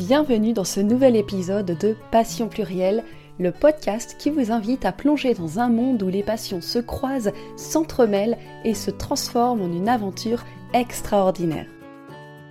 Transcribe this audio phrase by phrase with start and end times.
[0.00, 3.04] Bienvenue dans ce nouvel épisode de Passion plurielle,
[3.38, 7.32] le podcast qui vous invite à plonger dans un monde où les passions se croisent,
[7.58, 11.66] s'entremêlent et se transforment en une aventure extraordinaire.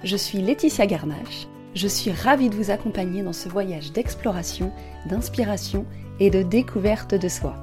[0.03, 1.47] Je suis Laetitia Garnache.
[1.73, 4.71] Je suis ravie de vous accompagner dans ce voyage d'exploration,
[5.07, 5.87] d'inspiration
[6.19, 7.55] et de découverte de soi.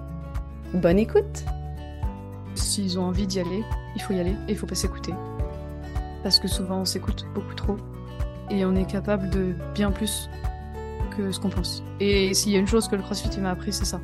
[0.75, 1.45] Bonne écoute
[2.57, 3.63] S'ils ont envie d'y aller,
[3.95, 5.15] il faut y aller et il faut pas s'écouter.
[6.25, 7.77] Parce que souvent on s'écoute beaucoup trop
[8.51, 10.29] et on est capable de bien plus
[11.17, 11.83] que ce qu'on pense.
[12.01, 14.01] Et s'il y a une chose que le CrossFit m'a appris, c'est ça.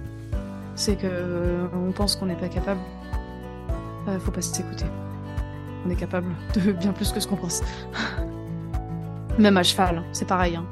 [0.75, 2.81] C'est que euh, on pense qu'on n'est pas capable.
[4.09, 4.87] Il faut pas s'écouter.
[5.87, 7.63] On est capable de bien plus que ce qu'on pense.
[9.39, 10.57] Même à cheval, hein, c'est pareil.
[10.57, 10.65] Hein.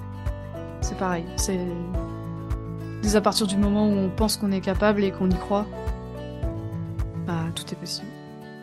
[0.80, 1.24] C'est pareil.
[1.36, 1.58] C'est
[3.02, 5.66] dès à partir du moment où on pense qu'on est capable et qu'on y croit,
[7.26, 8.08] bah tout est possible.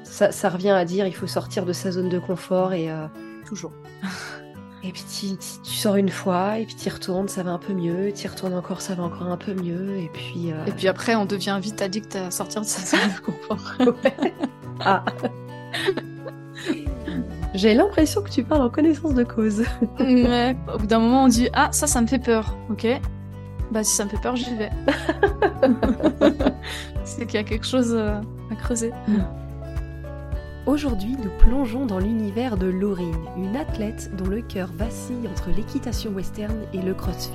[0.03, 3.07] Ça, ça, revient à dire il faut sortir de sa zone de confort et euh...
[3.45, 3.73] toujours.
[4.83, 7.73] et puis tu, tu, sors une fois et puis tu retournes, ça va un peu
[7.73, 8.11] mieux.
[8.13, 9.97] Tu retournes encore, ça va encore un peu mieux.
[9.97, 10.51] Et puis.
[10.51, 10.65] Euh...
[10.65, 13.73] Et puis après, on devient vite addict à sortir de sa zone de confort.
[14.79, 15.03] Ah.
[17.55, 19.63] J'ai l'impression que tu parles en connaissance de cause.
[19.99, 22.85] ouais, au bout d'un moment, on dit Ah, ça, ça me fait peur, ok
[23.71, 24.69] Bah, si ça me fait peur, j'y vais.
[27.03, 28.91] C'est qu'il y a quelque chose euh, à creuser.
[30.67, 36.11] Aujourd'hui, nous plongeons dans l'univers de Laurine, une athlète dont le cœur vacille entre l'équitation
[36.11, 37.31] western et le crossfit.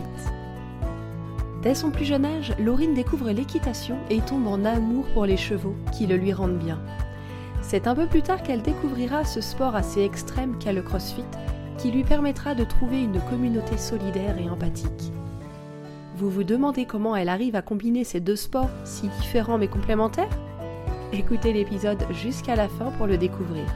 [1.62, 5.74] Dès son plus jeune âge, Laurine découvre l'équitation et tombe en amour pour les chevaux
[5.92, 6.78] qui le lui rendent bien.
[7.62, 11.24] C'est un peu plus tard qu'elle découvrira ce sport assez extrême qu'est le crossfit,
[11.78, 15.10] qui lui permettra de trouver une communauté solidaire et empathique.
[16.16, 20.28] Vous vous demandez comment elle arrive à combiner ces deux sports si différents mais complémentaires?
[21.14, 23.66] Écoutez l'épisode jusqu'à la fin pour le découvrir.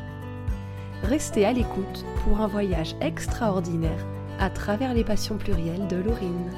[1.02, 4.06] Restez à l'écoute pour un voyage extraordinaire
[4.38, 6.50] à travers les passions plurielles de Laurine.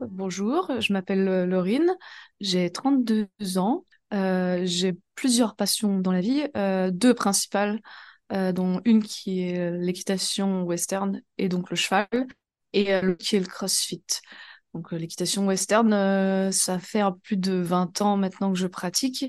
[0.00, 1.96] Bonjour, je m'appelle Laurine,
[2.38, 3.26] j'ai 32
[3.58, 7.80] ans, euh, j'ai plusieurs passions dans la vie, euh, deux principales,
[8.32, 12.08] euh, dont une qui est l'équitation western et donc le cheval,
[12.72, 14.04] et l'autre qui est le crossfit.
[14.74, 19.26] Donc l'équitation western, ça fait plus de 20 ans maintenant que je pratique.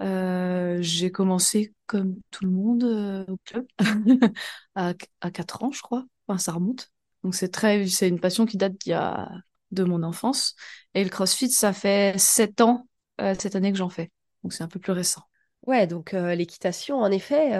[0.00, 2.84] j'ai commencé comme tout le monde
[3.28, 3.66] au club
[4.74, 6.04] à, à 4 ans, je crois.
[6.26, 6.90] Enfin, ça remonte.
[7.22, 9.30] Donc c'est très, c'est une passion qui date d'il y a
[9.70, 10.54] de mon enfance.
[10.94, 12.86] Et le CrossFit, ça fait sept ans
[13.20, 14.10] euh, cette année que j'en fais.
[14.42, 15.22] Donc c'est un peu plus récent.
[15.66, 17.52] Ouais, donc l'équitation, en effet,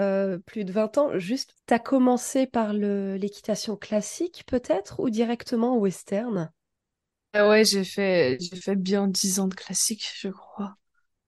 [0.45, 1.17] plus de 20 ans.
[1.19, 6.51] Juste, tu as commencé par l'équitation classique peut-être ou directement western?
[7.35, 10.77] Ouais, j'ai fait, fait bien 10 ans de classique, je crois.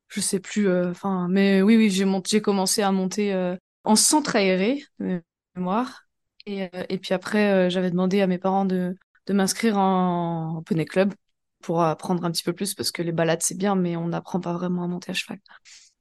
[0.10, 3.56] Je sais plus, enfin, mais oui, oui, j'ai commencé à monter
[3.86, 5.22] en centre aéré, de
[5.56, 6.04] mémoire.
[6.46, 8.96] Et, et puis après, j'avais demandé à mes parents de,
[9.28, 11.14] de m'inscrire en, poney club
[11.62, 14.40] pour apprendre un petit peu plus parce que les balades c'est bien mais on n'apprend
[14.40, 15.40] pas vraiment à monter à cheval.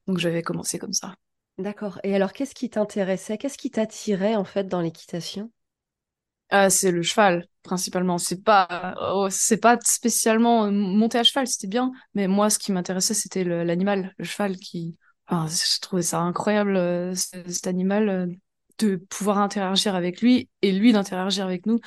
[0.06, 1.14] Donc j'avais commencé comme ça.
[1.58, 1.98] D'accord.
[2.04, 3.38] Et alors qu'est-ce qui t'intéressait?
[3.38, 5.50] Qu'est-ce qui t'attirait en fait dans l'équitation?
[6.50, 8.18] Ah, c'est le cheval principalement.
[8.18, 12.60] C'est pas, oh, c'est pas spécialement euh, monter à cheval, c'était bien, mais moi ce
[12.60, 14.96] qui m'intéressait c'était l'animal, le, cheval qui.
[15.26, 18.26] Enfin, je trouvais ça incroyable euh, cet animal euh,
[18.78, 21.80] de pouvoir interagir avec lui et lui d'interagir avec nous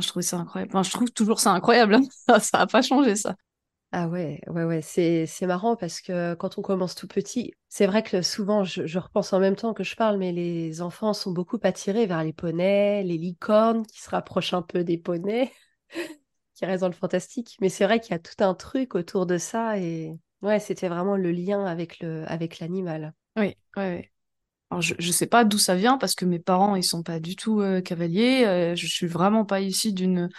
[0.00, 0.72] je trouvais ça incroyable.
[0.74, 1.94] Enfin, je trouve toujours ça incroyable.
[1.94, 2.02] Hein.
[2.40, 3.36] ça n'a pas changé, ça.
[3.94, 4.80] Ah ouais, ouais, ouais.
[4.80, 8.86] C'est, c'est marrant parce que quand on commence tout petit, c'est vrai que souvent, je,
[8.86, 12.24] je, repense en même temps que je parle, mais les enfants sont beaucoup attirés vers
[12.24, 15.52] les poneys, les licornes qui se rapprochent un peu des poneys,
[16.54, 17.58] qui restent dans le fantastique.
[17.60, 20.88] Mais c'est vrai qu'il y a tout un truc autour de ça et ouais, c'était
[20.88, 23.12] vraiment le lien avec, le, avec l'animal.
[23.36, 24.12] Oui, ouais, ouais.
[24.70, 27.20] Alors, je ne sais pas d'où ça vient parce que mes parents, ils sont pas
[27.20, 28.46] du tout euh, cavaliers.
[28.46, 30.30] Euh, je suis vraiment pas issue d'une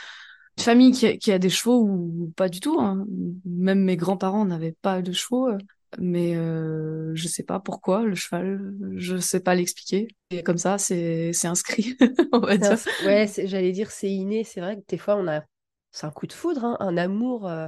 [0.59, 2.79] famille qui a, qui a, des chevaux ou pas du tout.
[2.79, 3.05] Hein.
[3.45, 5.49] Même mes grands-parents n'avaient pas de chevaux.
[5.49, 5.57] Euh,
[5.99, 10.07] mais euh, je sais pas pourquoi le cheval, je sais pas l'expliquer.
[10.31, 11.97] Et comme ça, c'est inscrit,
[12.31, 12.77] on va dire.
[13.05, 14.43] Ouais, j'allais dire c'est inné.
[14.43, 15.43] C'est vrai que des fois on a,
[15.91, 17.67] c'est un coup de foudre, hein, un amour euh,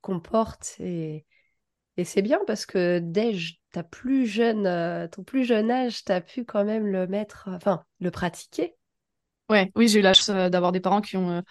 [0.00, 1.24] qu'on porte et
[1.96, 3.34] et c'est bien parce que dès
[3.72, 7.48] ta plus jeune, euh, ton plus jeune âge, tu as pu quand même le mettre,
[7.48, 8.76] enfin, le pratiquer.
[9.50, 11.42] Ouais, oui, j'ai eu la chance euh, d'avoir des parents qui ont,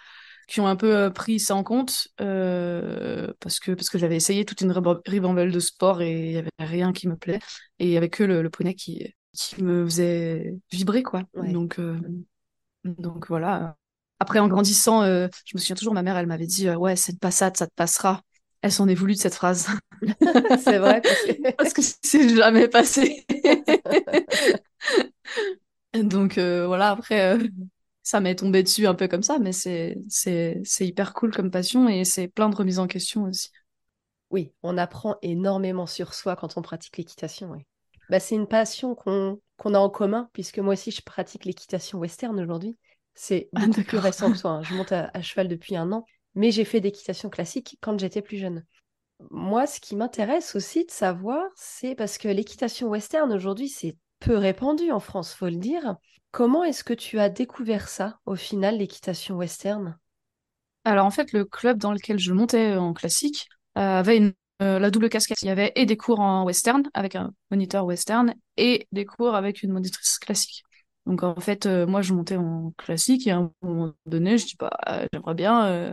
[0.48, 4.60] qui ont un peu pris ça en compte parce que, parce que j'avais essayé toute
[4.62, 4.72] une
[5.06, 7.38] ribambelle de sport et il n'y avait rien qui me plaît.
[7.78, 11.22] Et il y avait que le, le poney qui, qui me faisait vibrer, quoi.
[11.34, 11.78] Donc,
[12.84, 13.76] donc voilà.
[14.20, 17.56] Après, en grandissant, je me souviens toujours, ma mère, elle m'avait dit Ouais, cette passade,
[17.56, 18.22] ça te passera.
[18.62, 19.68] Elle s'en est voulu de cette phrase.
[20.64, 21.00] c'est vrai.
[21.58, 23.24] Parce que c'est jamais passé.
[25.94, 27.48] Donc euh, voilà, après, euh,
[28.08, 31.50] ça m'est tombé dessus un peu comme ça, mais c'est, c'est, c'est hyper cool comme
[31.50, 33.50] passion et c'est plein de remises en question aussi.
[34.30, 37.50] Oui, on apprend énormément sur soi quand on pratique l'équitation.
[37.50, 37.66] Oui.
[38.08, 41.98] Bah, c'est une passion qu'on, qu'on a en commun, puisque moi aussi je pratique l'équitation
[41.98, 42.78] western aujourd'hui.
[43.12, 44.52] C'est ah, beaucoup plus récent que toi.
[44.52, 44.62] Hein.
[44.62, 48.38] Je monte à, cheval depuis un an, mais j'ai fait d'équitation classique quand j'étais plus
[48.38, 48.64] jeune.
[49.30, 54.38] Moi, ce qui m'intéresse aussi de savoir, c'est parce que l'équitation western aujourd'hui, c'est peu
[54.38, 55.98] répandu en France, faut le dire.
[56.30, 59.98] Comment est-ce que tu as découvert ça, au final, l'équitation western?
[60.84, 64.90] Alors en fait, le club dans lequel je montais en classique euh, avait euh, la
[64.90, 65.42] double casquette.
[65.42, 69.34] Il y avait et des cours en western avec un moniteur western et des cours
[69.34, 70.62] avec une monitrice classique.
[71.06, 74.46] Donc en fait, euh, moi je montais en classique et à un moment donné, je
[74.46, 74.70] dis bah
[75.12, 75.92] j'aimerais bien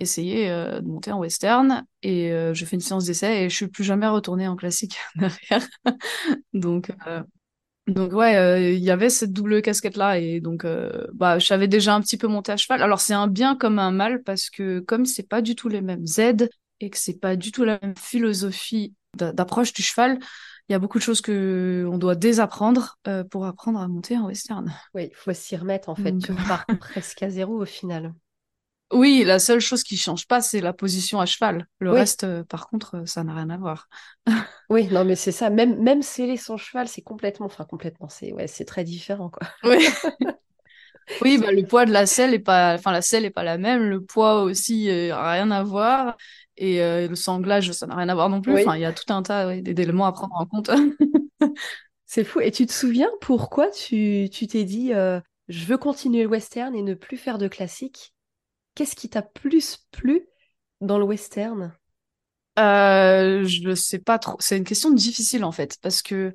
[0.00, 3.84] essayer de monter en western et je fais une séance d'essai et je suis plus
[3.84, 5.66] jamais retournée en classique derrière.
[6.54, 6.92] donc
[7.88, 11.46] donc ouais, euh, il y avait cette double casquette là et donc euh, bah je
[11.46, 12.82] savais déjà un petit peu monter à cheval.
[12.82, 15.80] Alors c'est un bien comme un mal parce que comme c'est pas du tout les
[15.80, 16.50] mêmes aides
[16.80, 20.18] et que c'est pas du tout la même philosophie d'approche du cheval,
[20.68, 24.18] il y a beaucoup de choses que on doit désapprendre euh, pour apprendre à monter
[24.18, 24.70] en western.
[24.94, 26.16] Oui, il faut s'y remettre en fait.
[26.18, 28.12] Tu pars presque à zéro au final.
[28.90, 31.66] Oui, la seule chose qui change pas, c'est la position à cheval.
[31.78, 33.88] Le reste, euh, par contre, euh, ça n'a rien à voir.
[34.70, 35.50] oui, non, mais c'est ça.
[35.50, 39.46] Même, même sceller son cheval, c'est complètement, enfin complètement, c'est ouais, c'est très différent, quoi.
[39.64, 39.86] Oui.
[41.22, 43.58] oui, bah, le poids de la selle est pas, enfin la selle est pas la
[43.58, 43.90] même.
[43.90, 46.16] Le poids aussi euh, rien à voir.
[46.60, 48.52] Et le sanglage, ça n'a rien à voir non plus.
[48.52, 50.68] Enfin, il y a tout un tas d'éléments à prendre en compte.
[52.04, 52.40] c'est fou.
[52.40, 56.94] Et tu te souviens pourquoi tu t'es dit, je veux continuer le western et ne
[56.94, 58.12] plus faire de classique?
[58.78, 60.24] Qu'est-ce qui t'a plus plu
[60.80, 61.72] dans le western?
[62.60, 64.36] Euh, Je ne sais pas trop.
[64.38, 66.32] C'est une question difficile en fait, parce que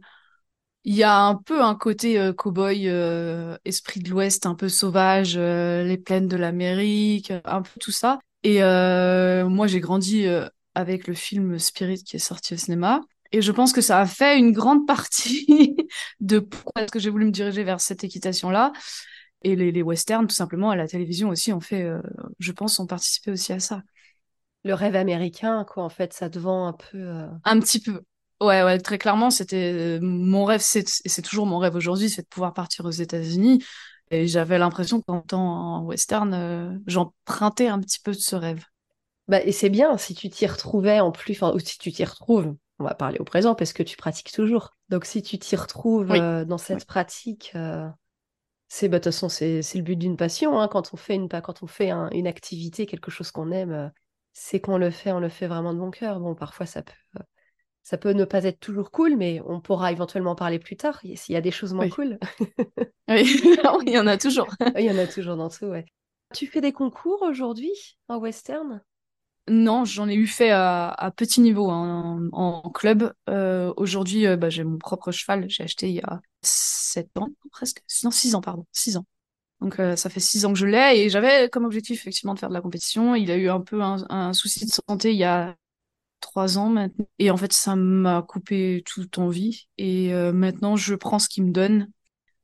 [0.83, 4.67] il y a un peu un côté euh, cow-boy, euh, esprit de l'Ouest, un peu
[4.67, 8.19] sauvage, les plaines de l'Amérique, un peu tout ça.
[8.43, 10.25] Et moi, j'ai grandi
[10.75, 12.99] avec le film Spirit qui est sorti au cinéma.
[13.31, 15.77] Et je pense que ça a fait une grande partie
[16.19, 18.73] de pourquoi est-ce que j'ai voulu me diriger vers cette équitation-là.
[19.43, 22.01] Et les, westerns, tout simplement, à la télévision aussi, ont fait, euh,
[22.39, 23.83] je pense, ont participé aussi à ça.
[24.63, 26.97] Le rêve américain, quoi, en fait, ça te vend un peu.
[26.97, 28.01] Euh, un petit peu.
[28.39, 32.23] Ouais, ouais, très clairement, c'était mon rêve, c'est, et c'est toujours mon rêve aujourd'hui, c'est
[32.23, 33.63] de pouvoir partir aux États-Unis.
[34.11, 38.63] Et j'avais l'impression qu'en temps en western, euh, j'empruntais un petit peu de ce rêve.
[39.27, 42.03] Bah, et c'est bien si tu t'y retrouvais en plus, enfin, ou si tu t'y
[42.03, 44.75] retrouves, on va parler au présent parce que tu pratiques toujours.
[44.89, 47.53] Donc si tu t'y retrouves dans cette pratique,
[48.73, 50.67] c'est bah, de toute façon c'est le but d'une passion hein.
[50.67, 53.87] quand on fait une quand on fait une activité quelque chose qu'on aime euh,
[54.33, 56.91] c'est qu'on le fait on le fait vraiment de bon cœur bon parfois ça peut
[57.19, 57.23] euh,
[57.83, 61.33] ça peut ne pas être toujours cool mais on pourra éventuellement parler plus tard s'il
[61.33, 62.17] y a des choses moins cool
[63.09, 63.41] oui
[63.85, 65.85] il y en a toujours il y en a toujours dans tout ouais
[66.33, 67.73] tu fais des concours aujourd'hui
[68.07, 68.81] en western?
[69.47, 73.13] Non, j'en ai eu fait à, petit niveau hein, en, club.
[73.29, 75.47] Euh, aujourd'hui, bah, j'ai mon propre cheval.
[75.49, 77.81] J'ai acheté il y a 7 ans, presque.
[78.03, 78.65] Non, 6 ans, pardon.
[78.71, 79.05] 6 ans.
[79.63, 82.39] Donc euh, ça fait 6 ans que je l'ai et j'avais comme objectif effectivement de
[82.39, 83.15] faire de la compétition.
[83.15, 85.55] Il a eu un peu un, souci de santé il y a
[86.19, 87.05] 3 ans maintenant.
[87.17, 89.67] Et en fait, ça m'a coupé toute envie.
[89.77, 91.89] Et euh, maintenant, je prends ce qu'il me donne.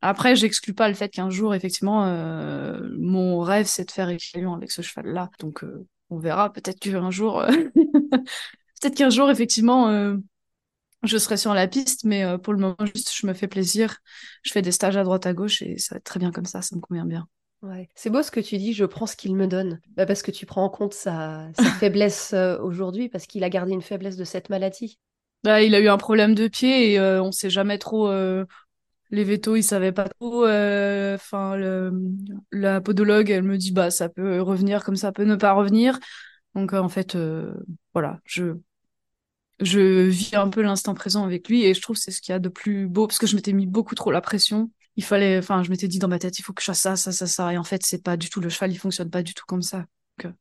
[0.02, 4.54] Après, j'exclus pas le fait qu'un jour, effectivement, euh, mon rêve, c'est de faire équilibre
[4.54, 5.30] avec ce cheval-là.
[5.40, 5.66] Donc,
[6.10, 6.54] on verra.
[6.54, 10.16] Peut-être qu'un jour, peut-être qu'un jour, effectivement,
[11.04, 13.98] je serai sur la piste, mais euh, pour le moment, juste, je me fais plaisir.
[14.44, 16.46] Je fais des stages à droite à gauche et ça va être très bien comme
[16.46, 17.28] ça, ça me convient bien.
[17.62, 17.90] Ouais.
[17.96, 19.80] C'est beau ce que tu dis, je prends ce qu'il me donne.
[19.96, 23.72] Bah, parce que tu prends en compte sa, faiblesse euh, aujourd'hui, parce qu'il a gardé
[23.72, 25.00] une faiblesse de cette maladie.
[25.44, 28.12] Bah, il a eu un problème de pied et euh, on sait jamais trop.
[29.12, 30.46] Les vétos, ils savaient pas trop.
[30.46, 31.58] Enfin,
[32.52, 35.98] la podologue, elle me dit bah ça peut revenir comme ça peut ne pas revenir.
[36.54, 37.18] Donc en fait,
[37.94, 38.54] voilà, je
[39.60, 42.36] je vis un peu l'instant présent avec lui et je trouve c'est ce qu'il y
[42.36, 44.72] a de plus beau parce que je m'étais mis beaucoup trop la pression.
[44.96, 46.96] Il fallait, enfin, je m'étais dit dans ma tête, il faut que je fasse ça,
[46.96, 47.54] ça, ça, ça.
[47.54, 49.62] Et en fait, c'est pas du tout le cheval, il fonctionne pas du tout comme
[49.62, 49.86] ça.
[50.18, 50.32] Donc, euh,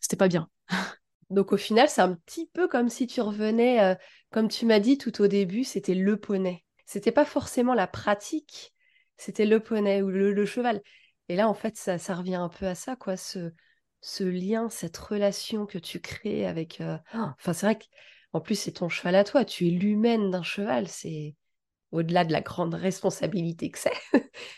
[0.00, 0.48] c'était pas bien.
[1.30, 3.94] Donc, au final, c'est un petit peu comme si tu revenais, euh,
[4.30, 6.64] comme tu m'as dit tout au début, c'était le poney.
[6.86, 8.74] C'était pas forcément la pratique,
[9.18, 10.80] c'était le poney ou le, cheval.
[11.28, 13.52] Et là, en fait, ça, revient un peu à ça, quoi, ce,
[14.00, 16.80] ce lien, cette relation que tu crées avec.
[16.80, 17.84] Euh, enfin, c'est vrai que
[18.32, 19.44] en plus, c'est ton cheval à toi.
[19.44, 20.88] Tu es l'humaine d'un cheval.
[20.88, 21.34] C'est
[21.92, 23.92] au-delà de la grande responsabilité que c'est.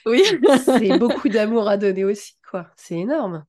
[0.07, 0.23] Oui.
[0.65, 2.69] c'est beaucoup d'amour à donner aussi, quoi.
[2.77, 3.45] C'est énorme.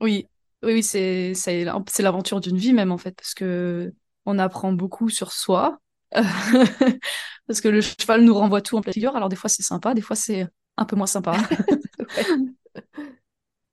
[0.00, 0.26] Oui.
[0.62, 1.64] Oui, oui, c'est c'est
[1.98, 3.92] l'aventure d'une vie même en fait, parce que
[4.24, 5.78] on apprend beaucoup sur soi,
[6.10, 9.14] parce que le cheval nous renvoie tout en pleine figure.
[9.14, 10.48] Alors des fois c'est sympa, des fois c'est
[10.78, 11.36] un peu moins sympa.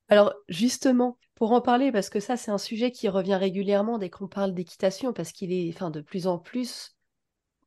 [0.08, 4.10] Alors justement, pour en parler, parce que ça c'est un sujet qui revient régulièrement dès
[4.10, 6.96] qu'on parle d'équitation, parce qu'il est, enfin, de plus en plus,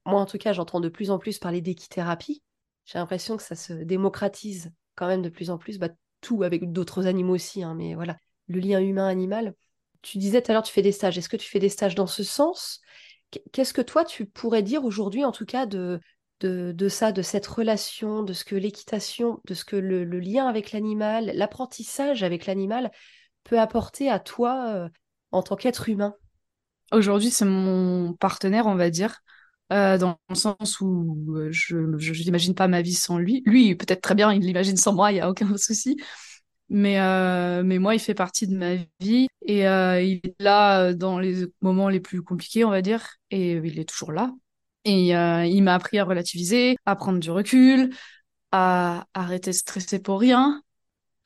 [0.06, 2.44] moi en tout cas j'entends de plus en plus parler d'équithérapie.
[2.86, 5.90] J'ai l'impression que ça se démocratise quand même de plus en plus, bah,
[6.22, 9.54] tout avec d'autres animaux aussi, hein, mais voilà, le lien humain-animal.
[10.02, 11.18] Tu disais tout à l'heure, tu fais des stages.
[11.18, 12.82] Est-ce que tu fais des stages dans ce sens?
[13.52, 16.00] Qu'est-ce que toi, tu pourrais dire aujourd'hui, en tout cas, de,
[16.40, 20.72] de, ça, de cette relation, de ce que l'équitation, de ce que le, lien avec
[20.72, 22.92] l'animal, l'apprentissage avec l'animal
[23.48, 24.90] peut apporter à toi euh,
[25.32, 26.16] en tant qu'être humain?
[26.92, 29.22] Aujourd'hui, c'est mon partenaire, on va dire.
[29.74, 33.44] Euh, dans le sens où euh, je n'imagine pas ma vie sans lui.
[33.46, 35.98] Lui, peut-être très bien, il l'imagine sans moi, il n'y a aucun souci.
[36.70, 36.98] Mais,
[37.64, 41.88] mais moi, il fait partie de ma vie et il est là dans les moments
[41.88, 44.34] les plus compliqués, on va dire, et il est toujours là.
[44.84, 47.94] Et il m'a appris à relativiser, à prendre du recul,
[48.52, 50.62] à arrêter de stresser pour rien.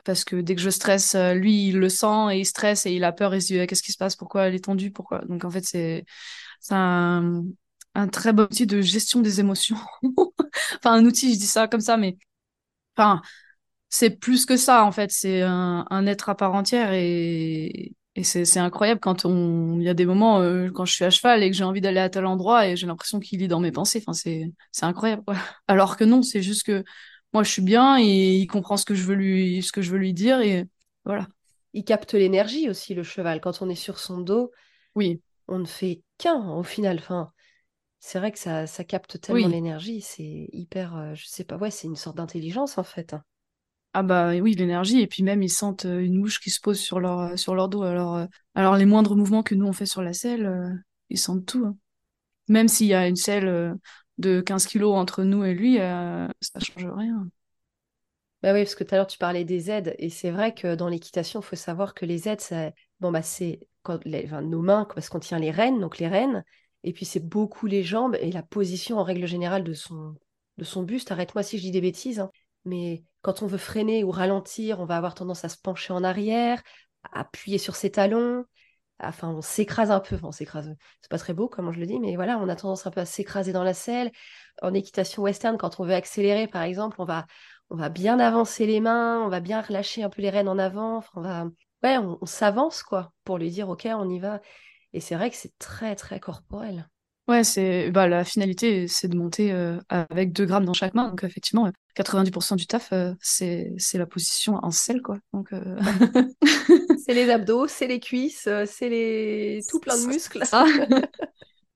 [0.04, 3.04] Parce que dès que je stresse, lui, il le sent et il stresse et il
[3.04, 5.20] a peur et il se dit qu'est-ce qui se passe, pourquoi elle est tendue, pourquoi?
[5.26, 6.06] Donc en fait, c'est
[6.70, 7.44] un,
[7.96, 9.78] un très bon outil de gestion des émotions.
[10.78, 12.18] enfin, un outil, je dis ça comme ça, mais
[12.98, 13.22] enfin,
[13.90, 15.12] c'est plus que ça en fait.
[15.12, 17.94] C'est un, être à part entière et,
[18.24, 21.44] c'est incroyable quand on il y a des moments euh, quand je suis à cheval
[21.44, 23.72] et que j'ai envie d'aller à tel endroit et j'ai l'impression qu'il lit dans mes
[23.72, 24.04] pensées.
[24.06, 25.24] Enfin c'est incroyable
[25.68, 26.84] alors que non c'est juste que
[27.34, 29.92] moi je suis bien et il comprend ce que je veux lui ce que je
[29.92, 30.68] veux lui dire et
[31.06, 31.28] voilà
[31.74, 34.52] il capte l'énergie aussi le cheval quand on est sur son dos
[34.96, 37.32] oui on ne fait qu'un au final enfin
[38.00, 41.72] c'est vrai que ça, ça capte tellement l'énergie c'est hyper euh, je sais pas ouais
[41.72, 43.24] c'est une sorte d'intelligence en fait hein.
[43.94, 46.80] Ah bah oui, l'énergie, et puis même ils sentent euh, une mouche qui se pose
[46.80, 47.84] sur leur, euh, sur leur dos.
[47.84, 51.46] Alors, euh, alors les moindres mouvements que nous on fait sur la selle, ils sentent
[51.46, 51.66] tout.
[51.66, 51.76] Hein.
[52.48, 53.76] Même s'il y a une selle
[54.18, 57.28] de 15 kilos entre nous et lui, ça change rien.
[58.44, 60.74] Bah oui, parce que tout à l'heure tu parlais des aides, et c'est vrai que
[60.74, 65.20] dans l'équitation, il faut savoir que les aides, bon, bah, c'est nos mains, parce qu'on
[65.20, 66.44] tient les rênes, donc les rênes,
[66.84, 70.16] et puis c'est beaucoup les jambes et la position en règle générale de son,
[70.58, 71.12] de son buste.
[71.12, 72.32] Arrête-moi si je dis des bêtises, hein.
[72.66, 76.04] mais quand on veut freiner ou ralentir, on va avoir tendance à se pencher en
[76.04, 76.64] arrière,
[77.12, 78.46] appuyer sur ses talons.
[79.04, 80.16] Enfin, on s'écrase un peu.
[80.16, 80.74] Enfin, on s'écrase.
[81.02, 83.02] C'est pas très beau, comme je le dis, mais voilà, on a tendance un peu
[83.02, 84.12] à s'écraser dans la selle.
[84.62, 87.26] En équitation western, quand on veut accélérer, par exemple, on va,
[87.70, 90.58] on va bien avancer les mains, on va bien relâcher un peu les rênes en
[90.58, 91.04] avant.
[91.16, 91.46] On va,
[91.84, 94.42] ouais, on s'avance quoi, pour lui dire, ok, on y va.
[94.94, 96.90] Et c'est vrai que c'est très, très corporel.
[97.32, 101.08] Ouais, c'est bah, la finalité, c'est de monter euh, avec 2 grammes dans chaque main.
[101.08, 105.18] Donc effectivement, 90% du taf, euh, c'est c'est la position en selle, quoi.
[105.32, 105.78] Donc euh,
[107.06, 110.44] c'est les abdos, c'est les cuisses, c'est les tout plein de muscles.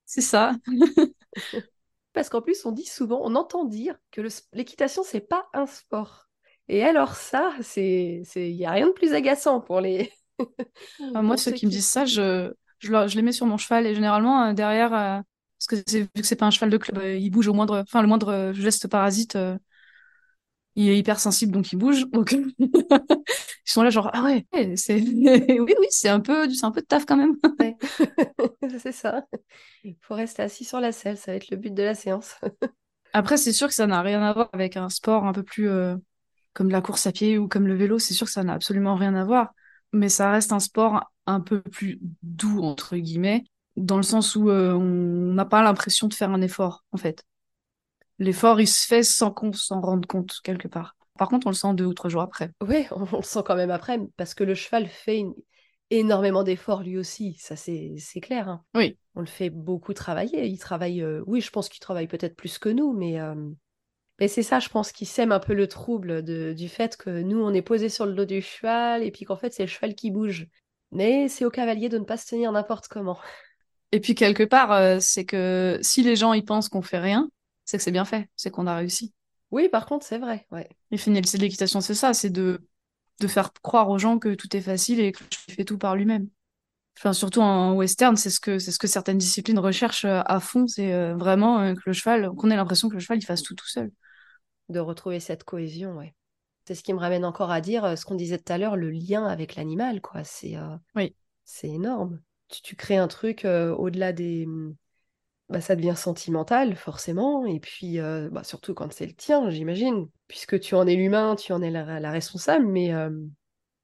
[0.05, 0.51] C'est ça.
[2.11, 4.19] Parce qu'en plus, on dit souvent, on entend dire que
[4.51, 6.27] l'équitation, c'est pas un sport.
[6.67, 10.11] Et alors ça, c'est il y a rien de plus agaçant pour les.
[11.13, 13.87] Ah, moi, ceux qui me disent ça, je je, je les mets sur mon cheval
[13.87, 15.23] et généralement derrière
[15.67, 17.79] parce que vu que c'est pas un cheval de club, euh, il bouge au moindre,
[17.79, 19.57] enfin le moindre euh, geste parasite, euh,
[20.75, 22.05] il est hyper sensible donc il bouge.
[22.11, 22.71] Donc ils
[23.65, 24.45] sont là genre ah ouais,
[24.75, 27.35] c'est oui oui c'est un peu c'est un peu de taf quand même.
[28.79, 29.25] c'est ça.
[29.83, 32.35] Il faut rester assis sur la selle, ça va être le but de la séance.
[33.13, 35.69] Après c'est sûr que ça n'a rien à voir avec un sport un peu plus
[36.53, 37.97] comme la course à pied ou comme le vélo.
[37.97, 39.53] C'est sûr que ça n'a absolument rien à voir,
[39.93, 43.45] mais ça reste un sport un peu plus doux entre guillemets
[43.75, 47.23] dans le sens où euh, on n'a pas l'impression de faire un effort, en fait.
[48.19, 50.95] L'effort, il se fait sans qu'on s'en rende compte, quelque part.
[51.17, 52.51] Par contre, on le sent deux ou trois jours après.
[52.61, 55.23] Oui, on, le sent quand même après, parce que le cheval fait
[55.91, 58.49] énormément d'efforts lui aussi, ça c'est clair.
[58.49, 58.63] Hein.
[58.73, 58.97] Oui.
[59.15, 60.47] On le fait beaucoup travailler.
[60.47, 63.35] Il travaille, euh, oui, je pense qu'il travaille peut-être plus que nous, mais, euh,
[64.19, 67.21] mais c'est ça, je pense, qui sème un peu le trouble de, du fait que
[67.21, 69.69] nous, on est posé sur le dos du cheval, et puis qu'en fait, c'est le
[69.69, 70.47] cheval qui bouge.
[70.91, 73.19] Mais c'est au cavalier de ne pas se tenir n'importe comment.
[73.91, 77.29] Et puis quelque part, euh, c'est que si les gens ils pensent qu'on fait rien,
[77.65, 79.13] c'est que c'est bien fait, c'est qu'on a réussi.
[79.51, 80.45] Oui, par contre, c'est vrai.
[80.51, 80.67] Ouais.
[80.91, 82.67] Et finalité de l'équitation, c'est ça, c'est de,
[83.19, 85.95] de faire croire aux gens que tout est facile et que je fais tout par
[85.95, 86.27] lui-même.
[86.97, 90.39] Enfin, surtout en western, c'est ce que c'est ce que certaines disciplines recherchent euh, à
[90.39, 93.43] fond, c'est euh, vraiment que le cheval, qu'on ait l'impression que le cheval il fasse
[93.43, 93.91] tout tout seul.
[94.69, 96.15] De retrouver cette cohésion, ouais.
[96.67, 98.89] C'est ce qui me ramène encore à dire ce qu'on disait tout à l'heure, le
[98.89, 100.23] lien avec l'animal, quoi.
[100.23, 100.55] C'est
[100.95, 101.13] oui.
[101.43, 104.45] c'est énorme tu, crées un truc au-delà des.
[104.45, 104.75] Mmh,
[105.49, 107.99] bah, ça devient sentimental, forcément, et puis
[108.31, 111.69] bah, surtout quand c'est le tien, j'imagine, puisque tu en es l'humain, tu en es
[111.69, 112.91] la, responsable, mais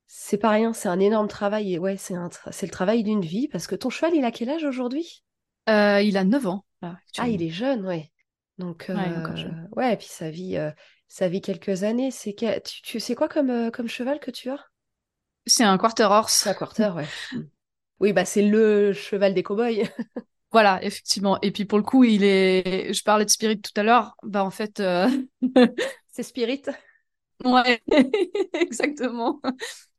[0.08, 1.74] C'est pas rien, c'est un énorme travail.
[1.74, 3.48] Et ouais, c'est le travail d'une vie.
[3.48, 5.24] Parce que ton cheval, il a quel âge aujourd'hui?
[5.70, 6.66] Euh, Il a 9 ans.
[6.82, 8.12] ah, il est jeune, ouais.
[8.58, 8.96] Donc, euh,
[9.76, 10.72] ouais, et puis sa vie, euh,
[11.08, 12.12] sa vie quelques années.
[12.12, 14.60] C'est tu, tu sais quoi comme, comme cheval que tu as?
[15.46, 16.42] C'est un quarter horse.
[16.44, 17.08] C'est un quarter, ouais.
[18.02, 19.84] Oui, bah c'est le cheval des cowboys.
[20.54, 21.40] Voilà, effectivement.
[21.42, 22.92] Et puis pour le coup, il est.
[22.92, 24.18] Je parlais de Spirit tout à l'heure.
[24.22, 24.84] Bah en fait.
[26.12, 26.64] c'est Spirit.
[27.46, 27.82] Ouais,
[28.54, 29.40] exactement.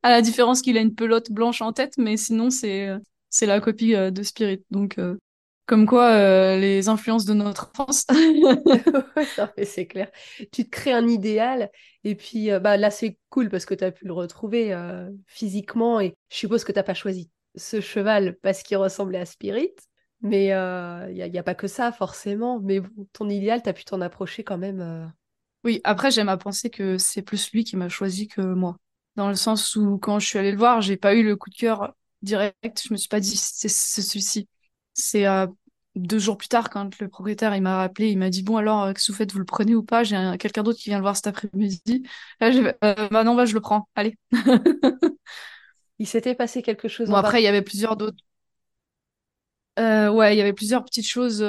[0.03, 2.99] À la différence qu'il a une pelote blanche en tête, mais sinon c'est euh,
[3.31, 4.63] c'est la copie euh, de Spirit.
[4.71, 5.17] Donc euh,
[5.67, 8.05] comme quoi les influences de notre enfance.
[9.65, 10.11] c'est clair.
[10.53, 11.71] Tu te crées un idéal
[12.05, 14.77] et puis bah là c'est cool parce que tu as pu le retrouver
[15.29, 19.27] physiquement et je suppose que tu n'as pas choisi ce cheval parce qu'il ressemblait à
[19.27, 19.75] Spirit.
[20.25, 22.61] Mais il n'y a, a, pas que ça forcément.
[22.61, 22.81] Mais
[23.13, 25.13] ton idéal, tu as pu t'en approcher quand même.
[25.65, 28.77] Oui, après j'aime à penser que c'est plus lui qui m'a choisi que moi
[29.17, 31.51] dans le sens où quand je suis allée le voir, j'ai pas eu le coup
[31.51, 32.83] de cœur direct.
[32.87, 34.49] Je me suis pas dit c'est celui-ci.
[34.95, 35.47] C'est euh,
[35.97, 38.85] deux jours plus tard quand le propriétaire il m'a rappelé, il m'a dit bon alors
[38.85, 40.05] euh, que vous faites, vous le prenez ou pas?
[40.05, 42.05] J'ai quelqu'un d'autre qui vient le voir cet après-midi.
[42.41, 42.51] Là,
[42.85, 43.89] euh, bah non bah je le prends.
[43.95, 44.17] Allez.
[46.03, 47.09] il s'était passé quelque chose.
[47.09, 48.25] Bon après il y avait plusieurs d'autres.
[49.79, 51.47] ouais, il y avait plusieurs petites choses.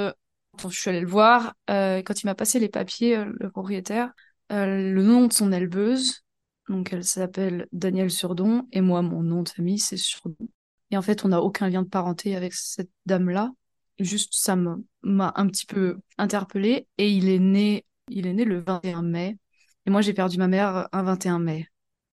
[0.61, 4.11] Quand je suis allée le voir, quand il m'a passé les papiers, le propriétaire,
[4.51, 6.23] le nom de son éleveuse,
[6.69, 10.47] donc elle s'appelle Danielle Surdon et moi mon nom de famille c'est Surdon.
[10.91, 13.49] Et en fait on n'a aucun lien de parenté avec cette dame-là.
[13.97, 18.59] Juste ça m'a un petit peu interpellée et il est né il est né le
[18.59, 19.39] 21 mai
[19.87, 21.67] et moi j'ai perdu ma mère un 21 mai.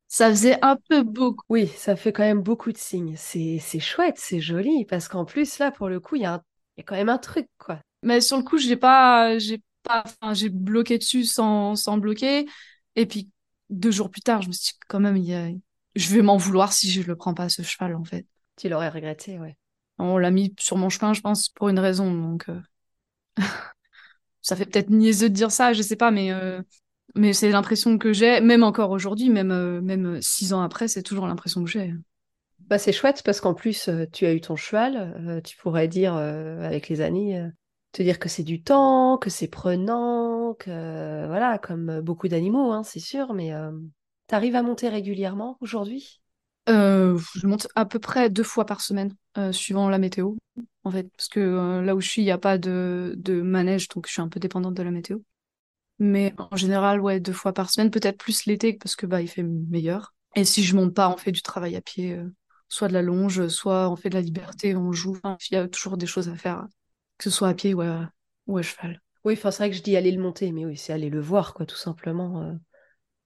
[0.08, 1.44] Ça faisait un peu beaucoup.
[1.48, 3.14] Oui, ça fait quand même beaucoup de signes.
[3.16, 6.42] C'est chouette, c'est joli parce qu'en plus là pour le coup il y, a
[6.78, 7.78] y a quand même un truc quoi.
[8.02, 12.46] Mais sur le coup j'ai pas j'ai pas enfin, j'ai bloqué dessus sans sans bloquer
[12.96, 13.30] et puis
[13.70, 15.48] deux jours plus tard, je me suis dit, quand même, il y a...
[15.94, 18.26] je vais m'en vouloir si je le prends pas, ce cheval, en fait.
[18.56, 19.56] Tu l'aurais regretté, ouais.
[19.98, 22.48] On l'a mis sur mon chemin, je pense, pour une raison, donc...
[22.48, 22.60] Euh,
[24.42, 26.32] ça fait peut-être niaiseux de dire ça, je sais pas, mais...
[26.32, 26.62] Euh,
[27.18, 31.02] mais c'est l'impression que j'ai, même encore aujourd'hui, même, euh, même six ans après, c'est
[31.02, 31.92] toujours l'impression que j'ai.
[32.68, 35.40] Bah, c'est chouette parce qu'en plus, tu as eu ton cheval.
[35.44, 37.48] tu pourrais dire, avec les années,
[37.92, 42.82] te dire que c'est du temps, que c'est prenant, que voilà, comme beaucoup d'animaux, hein,
[42.82, 43.72] c'est sûr, mais euh,
[44.28, 46.20] tu arrives à monter régulièrement aujourd'hui?
[46.68, 50.34] Euh, Je monte à peu près deux fois par semaine, euh, suivant la météo,
[50.84, 53.88] en fait, parce que là où je suis, il n'y a pas de, de manège,
[53.88, 55.18] donc je suis un peu dépendante de la météo.
[55.98, 59.28] Mais en général, ouais, deux fois par semaine, peut-être plus l'été, parce que bah il
[59.28, 60.14] fait meilleur.
[60.36, 62.20] Et si je monte pas, on fait du travail à pied,
[62.68, 65.18] soit de la longe, soit on fait de la liberté, on joue.
[65.50, 66.66] il y a toujours des choses à faire
[67.18, 68.10] que ce soit à pied ou à,
[68.62, 69.02] cheval.
[69.24, 71.52] Oui, c'est vrai que je dis aller le monter, mais oui, c'est aller le voir,
[71.52, 72.42] quoi, tout simplement.
[72.42, 72.54] Euh,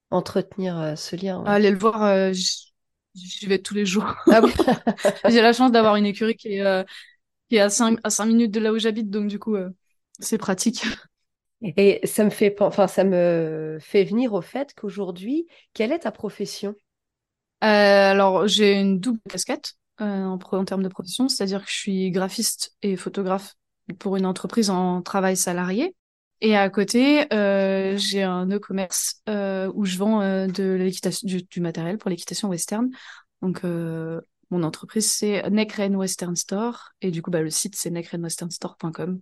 [0.09, 1.43] entretenir euh, ce lien.
[1.45, 4.15] Aller le voir, euh, j'y vais tous les jours.
[4.27, 4.41] Ah
[5.29, 6.85] J'ai la chance d'avoir une écurie qui est,
[7.49, 9.55] qui est à 5 à cinq minutes de là où j'habite, donc du coup,
[10.19, 10.83] c'est pratique.
[11.63, 16.11] Et ça me fait, enfin, ça me fait venir au fait qu'aujourd'hui, quelle est ta
[16.11, 16.75] profession?
[17.61, 22.75] Alors, j'ai une double casquette en, en termes de profession, c'est-à-dire que je suis graphiste
[22.81, 23.55] et photographe
[23.99, 25.95] pour une entreprise en travail salarié.
[26.41, 31.61] Et à côté, euh, j'ai un e-commerce euh, où je vends euh, de l'équitation, du,
[31.61, 32.89] matériel pour l'équitation western.
[33.41, 36.91] Donc, euh, mon entreprise, c'est Neckrain Western Store.
[36.99, 39.21] Et du coup, bah, le site, c'est neckrainwesternstore.com.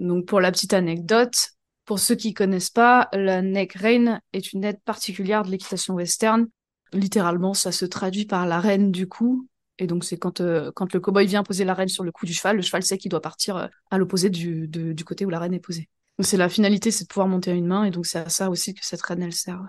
[0.00, 1.50] Donc, pour la petite anecdote,
[1.84, 6.46] pour ceux qui connaissent pas, la Neckrain est une aide particulière de l'équitation western.
[6.92, 10.92] Littéralement, ça se traduit par la reine du coup, et donc, c'est quand, euh, quand
[10.92, 13.10] le cowboy vient poser la reine sur le cou du cheval, le cheval sait qu'il
[13.10, 15.88] doit partir euh, à l'opposé du, du côté où la reine est posée.
[16.18, 18.28] Donc, c'est la finalité, c'est de pouvoir monter à une main, et donc c'est à
[18.28, 19.60] ça aussi que cette reine, elle sert.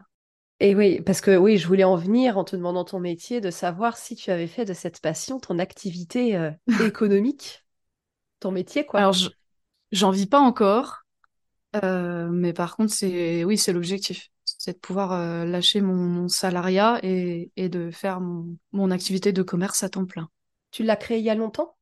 [0.59, 3.49] Et oui, parce que oui, je voulais en venir en te demandant ton métier, de
[3.49, 6.51] savoir si tu avais fait de cette passion ton activité euh,
[6.85, 7.65] économique,
[8.39, 8.99] ton métier, quoi.
[8.99, 9.15] Alors,
[9.91, 11.04] j'en vis pas encore,
[11.83, 17.49] mais par contre, c'est oui, c'est l'objectif c'est de pouvoir euh, lâcher mon, salariat et,
[17.57, 20.29] de faire mon, activité de commerce à temps plein.
[20.71, 21.75] Tu l'as créé il y a longtemps?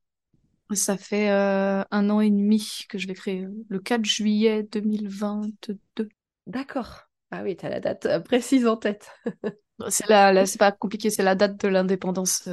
[0.74, 6.10] Ça fait euh, un an et demi que je l'ai créé, le 4 juillet 2022.
[6.48, 7.10] D'accord.
[7.32, 9.12] Ah oui, tu as la date euh, précise en tête.
[9.90, 12.50] c'est la, c'est pas compliqué, c'est la date de l'indépendance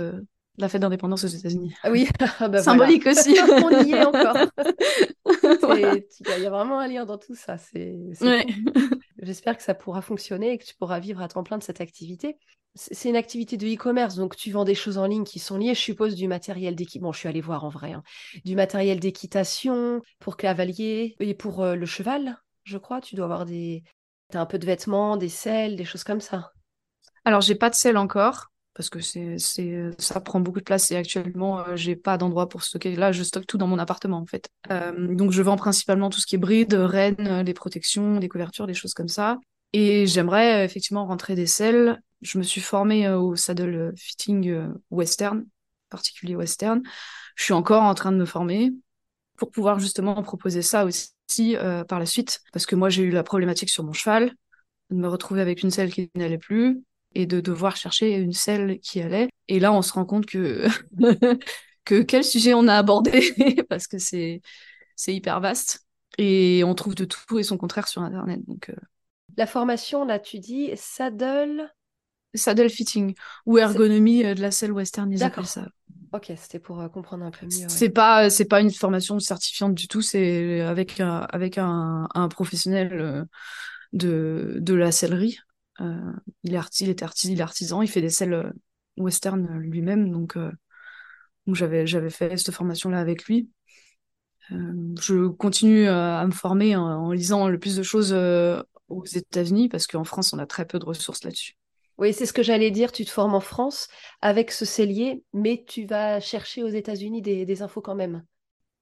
[0.60, 1.74] la fête d'indépendance aux États-Unis.
[1.82, 2.08] Ah oui,
[2.40, 3.36] ah bah symbolique aussi.
[3.64, 4.36] On y est encore.
[5.76, 7.58] Il y a vraiment un lien dans tout ça.
[7.58, 7.98] C'est,
[9.22, 11.80] J'espère que ça pourra fonctionner et que tu pourras vivre à temps plein de cette
[11.80, 12.36] activité.
[12.74, 15.74] C'est une activité de e-commerce, donc tu vends des choses en ligne qui sont liées,
[15.74, 17.02] je suppose, du matériel d'équitation.
[17.02, 17.92] Bon, je suis allée voir en vrai.
[17.92, 18.04] Hein.
[18.44, 23.00] Du matériel d'équitation pour cavalier et pour euh, le cheval, je crois.
[23.00, 23.82] Tu dois avoir des.
[24.32, 26.52] As un peu de vêtements, des selles, des choses comme ça.
[27.24, 29.38] Alors, j'ai pas de selle encore parce que
[29.98, 32.96] ça prend beaucoup de place et actuellement, euh, j'ai pas d'endroit pour stocker.
[32.96, 34.48] Là, je stocke tout dans mon appartement, en fait.
[34.70, 38.66] Euh, donc, je vends principalement tout ce qui est bride, rennes, les protections, les couvertures,
[38.66, 39.38] des choses comme ça.
[39.74, 42.00] Et j'aimerais effectivement rentrer des selles.
[42.22, 45.44] Je me suis formée au saddle fitting western,
[45.90, 46.80] particulier western.
[47.34, 48.72] Je suis encore en train de me former
[49.36, 52.40] pour pouvoir justement proposer ça aussi par la suite.
[52.54, 54.32] Parce que moi, j'ai eu la problématique sur mon cheval
[54.88, 56.82] de me retrouver avec une selle qui n'allait plus
[57.14, 59.28] et de devoir chercher une selle qui allait.
[59.48, 60.66] Et là, on se rend compte que,
[61.84, 63.34] que quel sujet on a abordé
[63.68, 64.40] parce que c'est,
[64.96, 65.86] c'est hyper vaste
[66.18, 68.40] et on trouve de tout et son contraire sur Internet.
[68.46, 68.76] Donc, euh.
[69.36, 71.70] La formation, là, tu dis saddle
[72.34, 75.66] Saddle fitting ou ergonomie euh, de la selle western, ils appellent ça.
[76.12, 77.68] Ok, c'était pour euh, comprendre un peu mieux.
[77.68, 82.28] C'est pas c'est pas une formation certifiante du tout, c'est avec un, avec un, un
[82.28, 83.26] professionnel
[83.92, 85.38] de, de la sellerie.
[85.80, 86.12] Euh,
[86.42, 88.50] il, est il, était artisan, il est artisan, il fait des selles euh,
[88.96, 93.48] western euh, lui-même, donc, donc j'avais, j'avais fait cette formation-là avec lui.
[94.50, 100.04] je continue à me former en, lisant le plus de choses aux États-Unis parce qu'en
[100.04, 101.54] France, on a très peu de ressources là-dessus.
[102.00, 102.92] Oui, c'est ce que j'allais dire.
[102.92, 103.88] Tu te formes en France
[104.22, 108.24] avec ce cellier, mais tu vas chercher aux États-Unis des, des, infos quand même.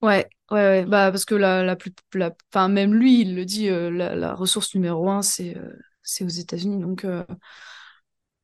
[0.03, 0.85] Ouais, ouais, ouais.
[0.87, 4.15] Bah, parce que la, la plus, la, enfin, même lui, il le dit, euh, la,
[4.15, 5.73] la, ressource numéro un, c'est euh,
[6.09, 6.81] c'est aux États-Unis.
[6.81, 7.25] Donc, euh,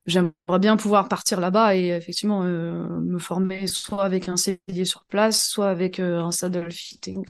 [0.07, 5.46] j'aimerais bien pouvoir partir là-bas et effectivement me former soit avec un cellier sur place,
[5.48, 7.24] soit avec un saddle fitting,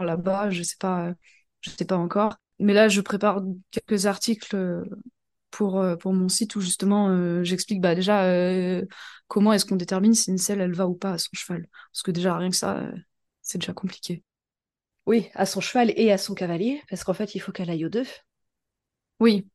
[0.00, 0.50] là-bas.
[0.50, 1.12] Je sais pas,
[1.60, 2.36] je sais pas encore.
[2.60, 4.56] Mais là, je prépare quelques articles
[5.50, 8.24] pour, pour mon site où justement j'explique bah, déjà
[9.28, 11.66] comment est-ce qu'on détermine si une selle elle va ou pas à son cheval.
[11.92, 12.82] Parce que déjà, rien que ça
[13.42, 14.24] c'est déjà compliqué.
[15.06, 17.86] Oui, à son cheval et à son cavalier, parce qu'en fait, il faut qu'elle aille
[17.86, 18.06] aux deux.
[19.20, 19.46] Oui,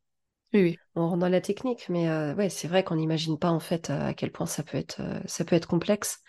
[0.53, 0.77] oui, oui.
[0.95, 3.89] On rentre dans la technique, mais euh, ouais, c'est vrai qu'on n'imagine pas en fait
[3.89, 6.19] euh, à quel point ça peut être, euh, ça peut être complexe.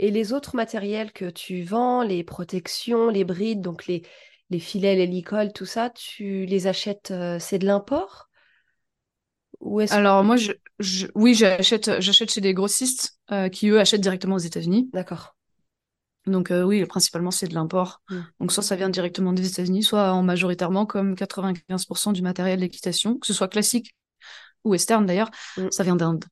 [0.00, 4.02] Et les autres matériels que tu vends, les protections, les brides, donc les,
[4.50, 8.28] les filets, les licoles, tout ça, tu les achètes, c'est de l'import?
[9.60, 13.18] Ou Alors moi, je, oui, j'achète, j'achète chez des grossistes
[13.52, 14.88] qui eux achètent directement aux États-Unis.
[14.92, 15.36] D'accord.
[16.28, 18.02] Donc euh, oui, principalement c'est de l'import.
[18.10, 18.16] Mm.
[18.40, 23.18] Donc soit ça vient directement des États-Unis, soit en majoritairement comme 95% du matériel d'équitation,
[23.18, 23.94] que ce soit classique
[24.64, 25.68] ou western d'ailleurs, mm.
[25.70, 26.24] ça vient d'Inde.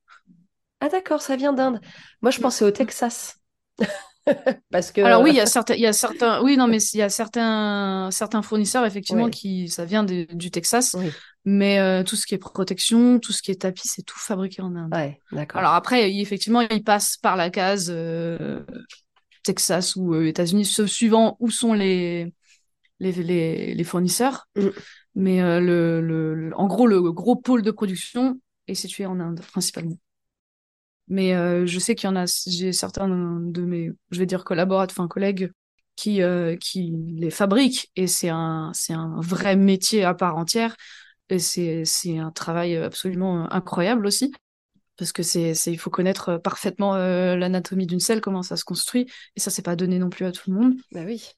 [0.80, 1.80] Ah d'accord, ça vient d'Inde.
[2.22, 2.42] Moi je mm.
[2.42, 3.38] pensais au Texas.
[4.70, 6.82] Parce que alors oui, il y a certains, il y a certains, oui non mais
[6.82, 10.96] il y a certains, certains fournisseurs effectivement qui ça vient du Texas,
[11.46, 14.62] mais euh, tout ce qui est protection, tout ce qui est tapis, c'est tout fabriqué
[14.62, 14.92] en Inde.
[14.92, 15.60] Ouais, d'accord.
[15.60, 18.64] Alors après, effectivement, ils passent par la case euh,
[19.46, 22.34] Texas ou euh, États-Unis, suivant où sont les,
[23.00, 23.12] les,
[23.74, 24.48] les, fournisseurs.
[24.56, 24.68] Mm.
[25.14, 29.40] Mais euh, le, le, en gros, le gros pôle de production est situé en Inde,
[29.52, 29.98] principalement.
[31.08, 34.44] Mais euh, je sais qu'il y en a, j'ai certains de mes, je vais dire
[34.44, 35.52] collaborateurs, enfin collègues,
[35.94, 36.20] qui,
[36.60, 40.76] qui les fabriquent et c'est un, c'est un vrai métier à part entière.
[41.30, 44.30] Et c'est, c'est un travail absolument incroyable aussi
[44.96, 48.64] parce que c'est, il faut connaître euh, parfaitement euh, l'anatomie d'une selle, comment ça se
[48.64, 49.06] construit,
[49.36, 50.74] et ça, c'est pas donné non plus à tout le monde.
[50.92, 51.30] Bah oui.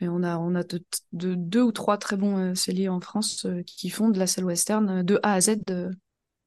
[0.00, 3.46] Mais on a, on a de, deux ou trois très bons euh, celliers en France
[3.66, 5.56] qui font de la selle western de A à Z.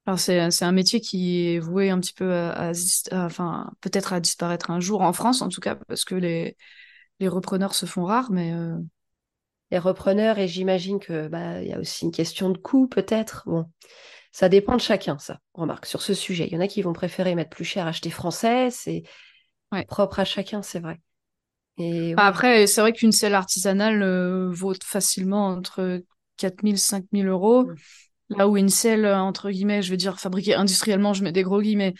[0.06, 2.72] Alors c'est, c'est un métier qui est voué un petit peu à,
[3.12, 6.56] enfin, peut-être à disparaître un jour en France, en tout cas, parce que les,
[7.20, 8.52] les repreneurs se font rares, mais
[9.70, 13.44] les repreneurs et j'imagine que bah il y a aussi une question de coût peut-être.
[13.46, 13.64] Bon,
[14.34, 16.48] ça dépend de chacun, ça, remarque, sur ce sujet.
[16.48, 19.04] Il y en a qui vont préférer mettre plus cher, acheter français, c'est
[19.86, 21.00] propre à chacun, c'est vrai.
[21.78, 26.02] Et, bah, Après, c'est vrai qu'une selle artisanale euh, vaut facilement entre
[26.38, 27.66] 4000 5000 euros.
[27.66, 27.74] Mm.
[28.30, 31.62] Là où une selle, entre guillemets, je veux dire fabriquée industriellement, je mets des gros
[31.62, 31.94] guillemets,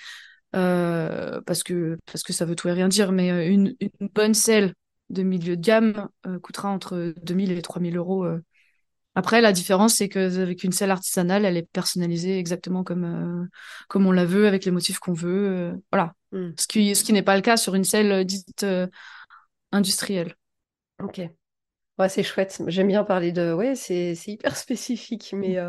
[0.57, 4.09] euh, parce, que, parce que ça veut tout et rien dire, mais euh, une, une
[4.09, 4.75] bonne selle
[5.09, 6.09] de milieu de gamme
[6.43, 8.27] coûtera entre 2000 et 3000 euros
[9.17, 13.47] après, la différence, c'est qu'avec une selle artisanale, elle est personnalisée exactement comme, euh,
[13.89, 15.49] comme on la veut, avec les motifs qu'on veut.
[15.49, 16.15] Euh, voilà.
[16.33, 16.51] Hmm.
[16.59, 18.89] Ce qui, ce qui n'est pas le cas sur une selle dite euh,
[19.71, 20.35] industrielle.
[21.01, 21.21] Ok.
[21.99, 22.61] Ouais, c'est chouette.
[22.67, 23.53] J'aime bien parler de.
[23.53, 25.61] Ouais, c'est hyper spécifique, mais.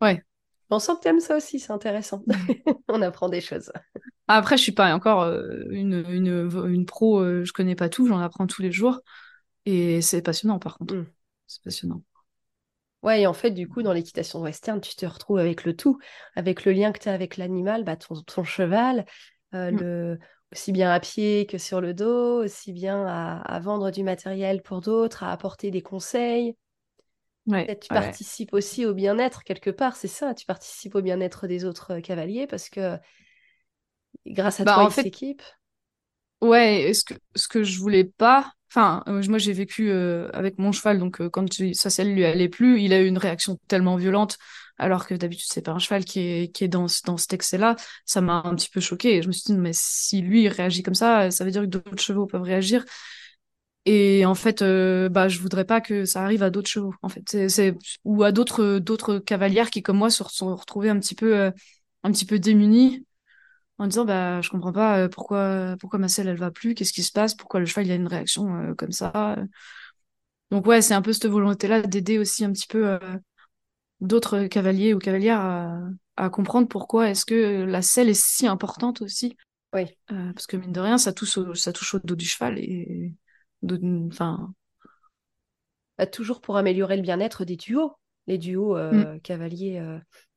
[0.00, 0.22] Ouais.
[0.70, 2.22] On sent que tu aimes ça aussi, c'est intéressant.
[2.88, 3.70] on apprend des choses.
[4.28, 5.24] Après, je suis pas encore
[5.70, 9.00] une, une, une pro, je connais pas tout, j'en apprends tous les jours.
[9.66, 10.94] Et c'est passionnant, par contre.
[10.94, 11.06] Hmm.
[11.46, 12.02] C'est passionnant.
[13.02, 15.98] Ouais, et en fait, du coup, dans l'équitation western, tu te retrouves avec le tout,
[16.36, 19.04] avec le lien que tu as avec l'animal, bah, ton, cheval,
[19.54, 19.80] euh, mmh.
[19.80, 20.18] le,
[20.52, 24.80] aussi bien à pied que sur le dos, aussi bien à, vendre du matériel pour
[24.80, 26.56] d'autres, à apporter des conseils.
[27.48, 31.64] Ouais, tu participes aussi au bien-être quelque part, c'est ça, tu participes au bien-être des
[31.64, 32.96] autres euh, cavaliers parce que
[34.26, 35.42] grâce à Bah, toi en et fait- cette équipe.
[36.42, 40.58] Ouais, ce que, ce que je voulais pas, enfin, euh, moi j'ai vécu euh, avec
[40.58, 43.60] mon cheval, donc euh, quand sa selle lui allait plus, il a eu une réaction
[43.68, 44.38] tellement violente,
[44.76, 47.76] alors que d'habitude c'est pas un cheval qui est, qui est dans, dans cet excès-là,
[48.06, 49.22] ça m'a un petit peu choqué.
[49.22, 52.02] Je me suis dit, mais si lui réagit comme ça, ça veut dire que d'autres
[52.02, 52.84] chevaux peuvent réagir.
[53.84, 54.62] Et en fait,
[55.10, 57.36] bah, je voudrais pas que ça arrive à d'autres chevaux, en fait.
[58.04, 61.50] Ou à d'autres, d'autres cavalières qui, comme moi, se sont retrouvées un petit peu,
[62.04, 63.04] un petit peu démunies
[63.82, 66.92] en disant, bah, je comprends pas euh, pourquoi, pourquoi ma selle, elle va plus, qu'est-ce
[66.92, 69.36] qui se passe, pourquoi le cheval, il a une réaction euh, comme ça.
[70.50, 72.98] Donc, ouais, c'est un peu cette volonté-là d'aider aussi un petit peu euh,
[74.00, 75.80] d'autres cavaliers ou cavalières à,
[76.16, 79.36] à comprendre pourquoi est-ce que la selle est si importante aussi.
[79.72, 79.96] Oui.
[80.12, 82.58] Euh, parce que mine de rien, ça touche au, ça touche au dos du cheval
[82.58, 83.14] et,
[84.10, 84.54] enfin,
[85.98, 89.80] Bah, toujours pour améliorer le bien-être des duos, les duos euh, cavalier,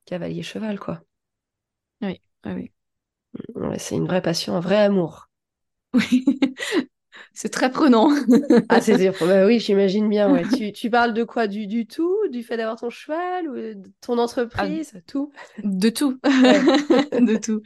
[0.06, 1.02] cavalier cheval quoi.
[2.02, 2.72] ouais, ouais.
[3.78, 5.30] C'est une vraie passion, un vrai amour.
[5.94, 6.40] Oui,
[7.34, 8.10] c'est très prenant.
[8.70, 10.32] Ah, c'est dire, bah oui, j'imagine bien.
[10.34, 10.46] Ouais.
[10.48, 11.48] Tu, tu parles de quoi?
[11.48, 12.16] Du, du tout?
[12.32, 14.94] Du fait d'avoir ton cheval ou de ton entreprise?
[15.08, 15.32] Tout?
[15.64, 16.20] De tout.
[16.42, 16.62] Ouais.
[17.22, 17.62] De tout.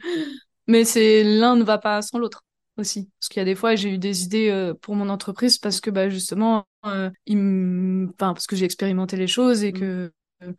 [0.66, 2.42] Mais c'est l'un ne va pas sans l'autre
[2.76, 3.10] aussi.
[3.20, 5.80] Parce qu'il y a des fois, j'ai eu des idées euh, pour mon entreprise parce
[5.80, 10.12] que bah, justement, euh, il m- enfin, parce que j'ai expérimenté les choses et que.
[10.42, 10.52] euh,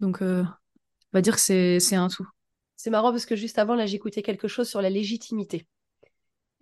[0.00, 0.46] donc, on
[1.12, 1.40] va dire que
[1.80, 2.28] c'est un tout.
[2.86, 5.66] C'est marrant parce que juste avant, là, j'écoutais quelque chose sur la légitimité.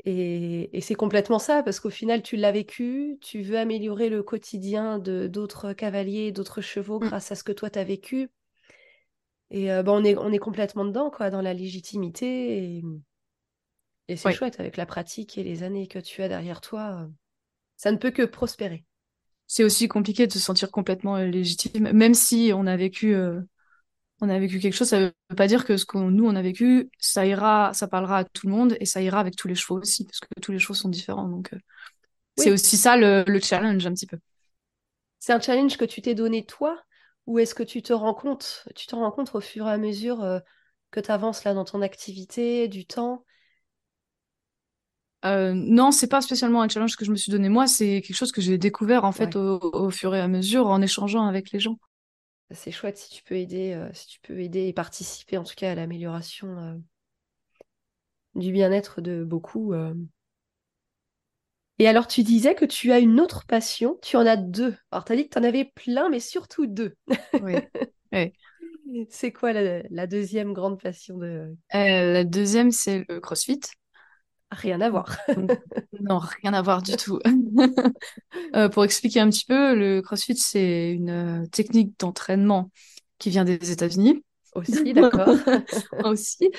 [0.07, 4.23] Et, et c'est complètement ça, parce qu'au final, tu l'as vécu, tu veux améliorer le
[4.23, 7.09] quotidien de d'autres cavaliers, d'autres chevaux Mm.
[7.09, 8.31] grâce à ce que toi, tu as vécu.
[9.51, 12.77] Et euh, bah, on est, on est complètement dedans, quoi, dans la légitimité.
[12.79, 12.83] Et,
[14.09, 14.35] et c'est Oui.
[14.35, 17.07] chouette, avec la pratique et les années que tu as derrière toi,
[17.77, 18.85] ça ne peut que prospérer.
[19.47, 23.41] C'est aussi compliqué de se sentir complètement euh, légitime, même si on a vécu, euh,
[24.25, 24.89] on a vécu quelque chose.
[24.89, 28.19] Ça veut pas dire que ce qu'on nous on a vécu, ça ira, ça parlera
[28.19, 30.53] à tout le monde et ça ira avec tous les chevaux aussi, parce que tous
[30.53, 31.29] les chevaux sont différents.
[31.29, 31.59] Donc, euh,
[32.37, 34.19] c'est aussi ça le, le challenge un petit peu.
[35.19, 36.81] C'est un challenge que tu t'es donné toi,
[37.27, 39.79] ou est-ce que tu te rends compte, tu te rends compte au fur et à
[39.79, 40.39] mesure euh,
[40.93, 43.25] que tu avances là dans ton activité, du temps?
[45.25, 48.15] Euh, non, c'est pas spécialement un challenge que je me suis donné moi, c'est quelque
[48.17, 49.37] chose que j'ai découvert en fait Ouais.
[49.37, 51.79] au, au fur et à mesure en échangeant avec les gens.
[52.53, 55.55] C'est chouette si tu peux aider, euh, si tu peux aider et participer en tout
[55.57, 56.75] cas à l'amélioration euh,
[58.37, 59.73] du bien-être de beaucoup.
[59.75, 59.93] euh.
[61.79, 64.77] Et alors tu disais que tu as une autre passion, tu en as deux.
[64.93, 66.95] Alors tu as dit que tu en avais plein, mais surtout deux.
[67.39, 67.69] Oui.
[69.11, 71.57] C'est quoi la, la deuxième grande passion de...
[71.73, 73.61] La deuxième, c'est le CrossFit.
[74.55, 75.17] Rien à voir.
[76.01, 77.19] Non, rien à voir du tout.
[78.57, 81.11] Euh, pour expliquer un petit peu, le CrossFit, c'est une
[81.43, 82.71] euh, technique d'entraînement
[83.19, 84.23] qui vient des États-Unis
[84.55, 85.37] Aussi, d'accord.
[86.05, 86.51] aussi,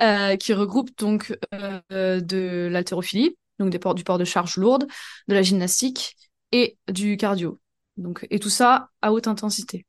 [0.00, 4.86] euh, qui regroupe donc euh, de l'haltérophilie, donc des ports, du port de charge lourde,
[5.28, 6.16] de la gymnastique
[6.52, 7.60] et du cardio.
[7.96, 9.84] Donc, et tout ça à haute intensité.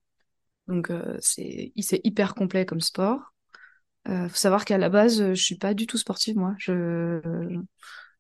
[0.68, 1.72] Donc c'est
[2.04, 3.33] hyper complet comme sport.
[4.10, 6.56] Euh, faut savoir qu'à la base, euh, je suis pas du tout sportive moi.
[6.60, 7.22] Je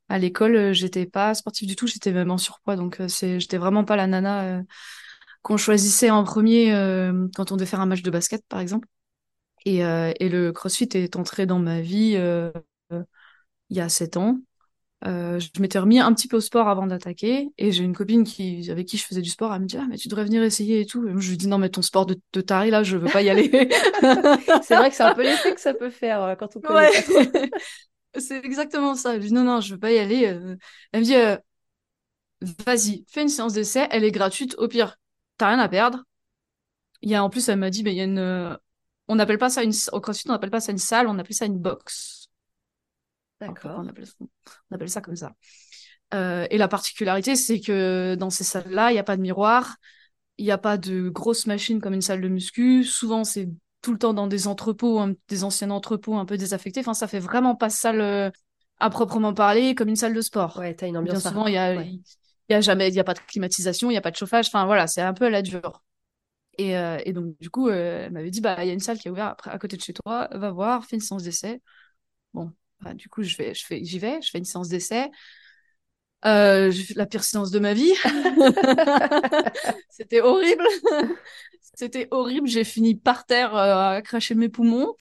[0.09, 3.39] à l'école, euh, j'étais pas sportive du tout, j'étais même en surpoids donc euh, c'est
[3.39, 4.63] j'étais vraiment pas la nana
[5.43, 8.87] qu'on choisissait en premier euh, quand on devait faire un match de basket par exemple.
[9.65, 12.17] Et, et le CrossFit est entré dans ma vie
[13.69, 14.39] il y a sept ans.
[15.05, 18.23] Euh, je m'étais remis un petit peu au sport avant d'attaquer et j'ai une copine
[18.23, 20.41] qui, avec qui je faisais du sport, elle me dit ah mais tu devrais venir
[20.43, 21.05] essayer et tout.
[21.07, 23.09] Et moi, je lui dis non mais ton sport de, de taré là, je veux
[23.09, 23.49] pas y aller.
[24.61, 26.87] C'est vrai que c'est un peu l'effet que ça peut faire euh, quand on connaît
[26.87, 27.25] pas trop.
[27.25, 27.49] Ouais,
[28.19, 29.13] c'est exactement ça.
[29.15, 30.27] Je lui dis non non, je veux pas y aller.
[30.27, 30.55] Euh,
[30.91, 31.37] Elle me dit euh,
[32.65, 34.55] vas-y, fais une séance d'essai, elle est gratuite.
[34.57, 34.97] Au pire,
[35.37, 36.03] t'as rien à perdre.
[37.01, 38.57] Il y a en plus, elle m'a dit mais il y a une,
[39.07, 41.35] on n'appelle pas ça une, au CrossFit, on n'appelle pas ça une salle, on appelle
[41.35, 42.22] ça une box.
[43.47, 43.79] D'accord.
[43.83, 45.33] on appelle ça, on appelle ça comme ça.
[46.13, 49.77] Euh, et la particularité, c'est que dans ces salles-là, il n'y a pas de miroir,
[50.37, 52.83] il n'y a pas de grosses machines comme une salle de muscu.
[52.83, 53.49] Souvent, c'est
[53.81, 56.81] tout le temps dans des entrepôts, des anciens entrepôts un peu désaffectés.
[56.81, 58.29] Enfin, ça fait vraiment pas salle euh,
[58.79, 60.57] à proprement parler comme une salle de sport.
[60.57, 61.23] Ouais, t'as une Bien ambiance.
[61.23, 61.87] souvent, il y a, ouais.
[62.49, 64.15] il y a jamais, il y a pas de climatisation, il y a pas de
[64.15, 64.47] chauffage.
[64.47, 65.83] Enfin, voilà, c'est un peu à la dure.
[66.57, 68.79] Et, euh, et donc, du coup, euh, elle m'avait dit, bah, il y a une
[68.79, 71.61] salle qui est ouverte à côté de chez toi, va voir, fais une séance d'essai.
[72.33, 72.51] Bon,
[72.83, 75.09] bah, du coup, je vais, je fais, j'y vais, je fais une séance d'essai.
[76.25, 77.91] Euh, la pire séance de ma vie.
[79.89, 80.63] C'était horrible.
[81.75, 82.47] C'était horrible.
[82.47, 84.95] J'ai fini par terre euh, à cracher mes poumons.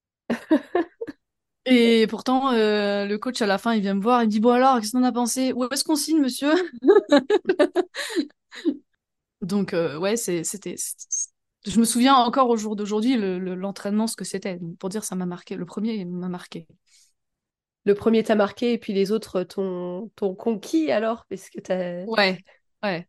[1.64, 4.40] Et pourtant, euh, le coach à la fin, il vient me voir, il me dit,
[4.40, 5.53] bon alors, qu'est-ce qu'on a pensé?
[5.53, 6.53] Où est-ce qu'on signe, monsieur?
[9.40, 10.77] Donc, euh, ouais, c'était,
[11.66, 14.59] je me souviens encore au jour d'aujourd'hui le- le- l'entraînement, ce que c'était.
[14.79, 15.57] Pour dire, ça m'a marqué.
[15.57, 16.66] Le premier, m'a marqué.
[17.85, 22.05] Le premier t'a marqué et puis les autres t'ont conquis alors parce que t'as...
[22.05, 22.38] Ouais,
[22.83, 23.09] ouais.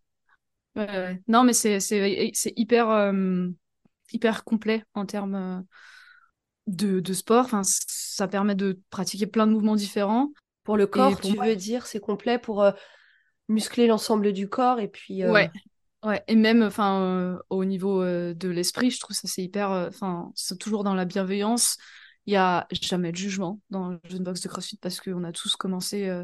[0.75, 1.79] ouais, Non, mais c'est
[2.55, 3.47] hyper, euh,
[4.11, 5.59] hyper complet en termes euh,
[6.67, 7.45] de, de, sport.
[7.45, 10.31] Enfin, ça permet de pratiquer plein de mouvements différents.
[10.63, 12.71] Pour le corps, tu veux dire, c'est complet pour euh,
[13.49, 15.25] muscler l'ensemble du corps et puis...
[15.25, 15.51] Ouais,
[16.03, 16.23] ouais.
[16.27, 19.69] Et même enfin, au niveau de l'esprit, je trouve ça c'est hyper...
[19.69, 21.77] Enfin, c'est toujours dans la bienveillance
[22.25, 25.31] il n'y a jamais de jugement dans le jeune box de CrossFit parce qu'on a
[25.31, 26.23] tous commencé, euh,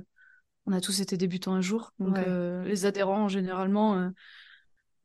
[0.66, 1.92] on a tous été débutants un jour.
[2.00, 4.10] Donc euh, les adhérents, généralement, euh,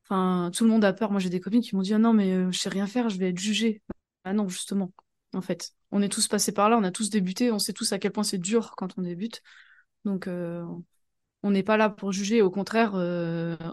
[0.05, 1.11] enfin tout le monde a peur.
[1.11, 3.19] Moi j'ai des copines qui m'ont dit ah non mais je sais rien faire, je
[3.19, 3.83] vais être jugée.
[4.25, 4.93] Ah non justement,
[5.35, 7.93] en fait, on est tous passés par là, on a tous débuté, on sait tous
[7.93, 9.43] à quel point c'est dur quand on débute.
[10.05, 12.95] Donc on n'est pas là pour juger, au contraire,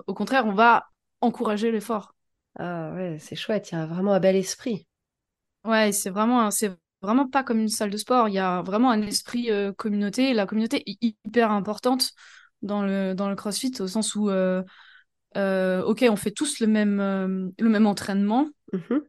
[0.07, 0.87] au contraire, on va
[1.21, 2.15] encourager l'effort.
[2.57, 4.87] Ah ouais, c'est chouette, il y a vraiment un bel esprit.
[5.63, 8.29] Ouais, c'est vraiment, c'est vraiment pas comme une salle de sport.
[8.29, 10.33] Il y a vraiment un esprit euh, communauté.
[10.33, 12.11] La communauté est hyper importante
[12.61, 14.63] dans le, dans le CrossFit, au sens où, euh,
[15.37, 16.97] euh, OK, on fait tous le même,
[17.57, 19.01] le même entraînement, mm-hmm.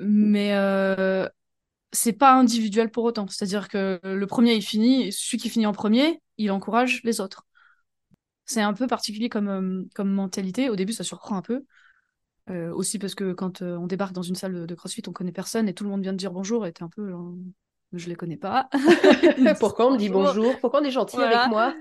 [0.00, 1.30] mais
[1.92, 3.26] c'est pas individuel pour autant.
[3.28, 7.46] C'est-à-dire que le premier, il finit, celui qui finit en premier, il encourage les autres.
[8.44, 10.68] C'est un peu particulier comme, comme mentalité.
[10.68, 11.64] Au début, ça surprend un peu.
[12.50, 15.32] Euh, aussi parce que quand euh, on débarque dans une salle de, CrossFit, on connaît
[15.32, 17.14] personne et tout le monde vient de dire bonjour et t'es un peu
[17.92, 18.68] je les connais pas.
[19.60, 21.74] Pourquoi on me dit bonjour Pourquoi on est gentil avec moi?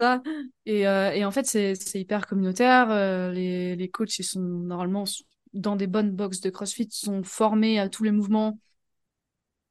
[0.66, 2.88] Et, euh, et, en fait, c'est hyper communautaire.
[3.32, 5.04] les, les, coachs, ils sont normalement
[5.52, 8.58] dans des bonnes boxes de CrossFit, sont formés à tous les mouvements.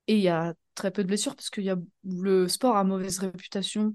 [0.07, 1.75] Et il y a très peu de blessures parce que y a,
[2.05, 3.93] le sport a mauvaise réputation.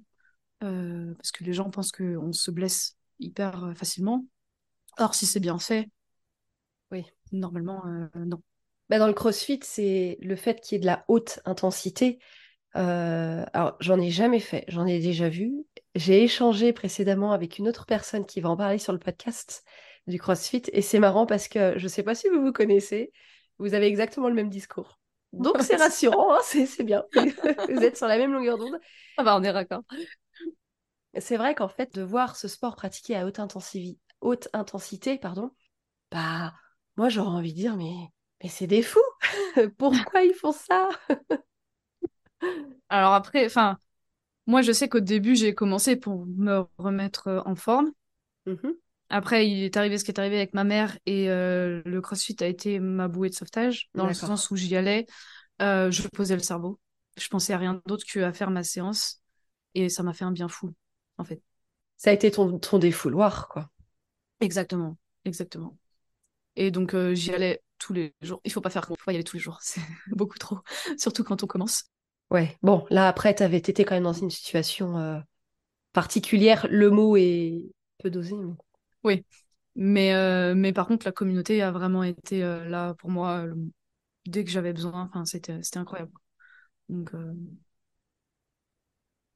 [0.60, 4.26] parce que les gens pensent qu'on se blesse hyper facilement.
[4.98, 5.88] Or, si c'est bien fait,
[7.32, 8.40] normalement, euh, non.
[8.88, 12.18] Bah dans le crossfit, c'est le fait qu'il y ait de la haute intensité.
[12.76, 15.52] Euh, alors, j'en ai jamais fait, j'en ai déjà vu.
[15.94, 19.64] J'ai échangé précédemment avec une autre personne qui va en parler sur le podcast
[20.06, 20.62] du crossfit.
[20.72, 23.12] Et c'est marrant parce que je ne sais pas si vous vous connaissez,
[23.58, 24.98] vous avez exactement le même discours.
[25.32, 27.04] Donc, c'est rassurant, hein, c'est bien.
[27.12, 28.78] vous êtes sur la même longueur d'onde.
[29.16, 29.82] Ah bah, on est raccord.
[31.18, 35.50] C'est vrai qu'en fait, de voir ce sport pratiqué à haute intensité, haute intensité pardon,
[36.10, 36.54] bah,
[36.98, 37.94] moi, j'aurais envie de dire, mais,
[38.42, 39.00] mais c'est des fous.
[39.78, 40.88] Pourquoi ils font ça?
[42.88, 43.78] Alors après, enfin,
[44.46, 47.92] moi, je sais qu'au début, j'ai commencé pour me remettre euh, en forme.
[48.46, 48.72] Mmh
[49.10, 52.36] après, il est arrivé ce qui est arrivé avec ma mère et euh, le CrossFit
[52.40, 55.06] a été ma bouée de sauvetage, dans le sens où j'y allais,
[55.62, 56.78] euh, je posais le cerveau.
[57.16, 59.22] Je pensais à rien d'autre qu'à faire ma séance
[59.74, 60.74] et ça m'a fait un bien fou,
[61.16, 61.40] en fait.
[61.96, 63.70] Ça a été ton, ton défouloir, quoi.
[64.40, 65.78] Exactement, exactement.
[66.60, 68.40] Et donc, euh, j'y allais tous les jours.
[68.44, 69.58] Il faut pas faire, il faut pas y aller tous les jours.
[69.62, 70.58] C'est beaucoup trop,
[70.98, 71.84] surtout quand on commence.
[72.32, 72.58] Ouais.
[72.62, 75.20] Bon, là, après, tu avais été quand même dans une situation euh,
[75.92, 76.66] particulière.
[76.68, 77.70] Le mot est
[78.02, 78.34] peu dosé.
[78.34, 78.54] Mais...
[79.04, 79.24] Oui.
[79.76, 83.46] Mais, euh, mais par contre, la communauté a vraiment été là pour moi
[84.26, 85.08] dès que j'avais besoin.
[85.08, 86.10] Enfin, c'était, c'était incroyable.
[86.88, 87.12] Donc.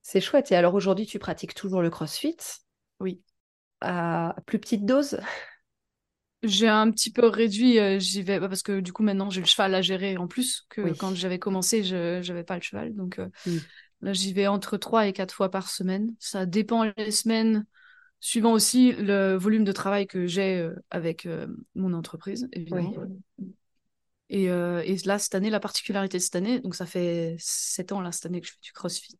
[0.02, 0.50] C'est chouette.
[0.50, 2.36] Et alors aujourd'hui, tu pratiques toujours le crossfit?
[2.98, 3.22] Oui.
[3.80, 5.20] À plus petite dose?
[6.42, 9.40] J'ai un petit peu réduit, euh, j'y vais bah, parce que du coup maintenant j'ai
[9.40, 12.94] le cheval à gérer en plus que quand j'avais commencé, je n'avais pas le cheval.
[12.94, 13.56] Donc euh, mmh.
[14.02, 16.14] là j'y vais entre 3 et 4 fois par semaine.
[16.18, 17.64] Ça dépend les semaines,
[18.18, 21.28] suivant aussi le volume de travail que j'ai euh, avec
[21.74, 22.94] mon entreprise, évidemment.
[24.34, 28.00] Et, et, là, cette année, la particularité de cette année, donc ça fait 7 ans
[28.00, 29.18] là, cette année que je fais du crossfit.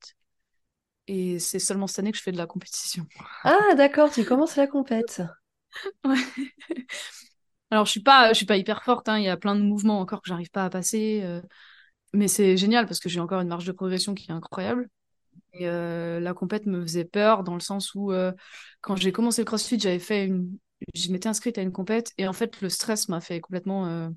[1.06, 3.04] Et c'est seulement cette année que je fais de la compétition.
[3.44, 5.20] Ah d'accord, tu commences la compète.
[7.70, 9.08] Alors, je suis pas, je suis pas hyper forte.
[9.08, 9.18] Hein.
[9.18, 11.22] Il y a plein de mouvements encore que j'arrive pas à passer.
[11.24, 11.40] Euh,
[12.14, 14.88] mais c'est génial parce que j'ai encore une marge de progression qui est incroyable.
[15.54, 18.32] Et euh, la compète me faisait peur dans le sens où euh,
[18.82, 20.58] quand j'ai commencé le CrossFit, j'avais fait une,
[20.94, 24.10] je m'étais inscrite à une compète et en fait le stress m'a fait complètement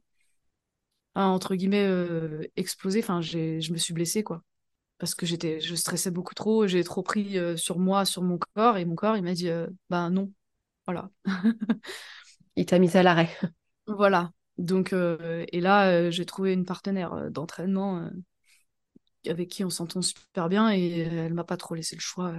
[1.16, 1.88] entre guillemets
[2.56, 3.00] exploser.
[3.02, 4.42] Enfin, je me suis blessée quoi
[5.00, 6.68] parce que j'étais, je stressais beaucoup trop.
[6.68, 9.50] J'ai trop pris sur moi, sur mon corps et mon corps il m'a dit
[9.90, 10.32] ben non,
[10.86, 11.10] voilà.
[12.56, 13.30] Il t'a mis à l'arrêt.
[13.88, 14.32] Voilà.
[14.58, 18.10] Donc, euh, et là, euh, j'ai trouvé une partenaire euh, d'entraînement
[19.28, 22.34] avec qui on s'entend super bien et elle m'a pas trop laissé le choix.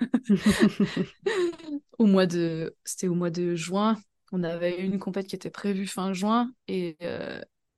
[1.98, 3.96] au mois de, c'était au mois de juin.
[4.30, 6.96] On avait une compète qui était prévue fin juin et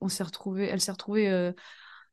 [0.03, 0.25] on s'est
[0.59, 1.53] elle s'est retrouvée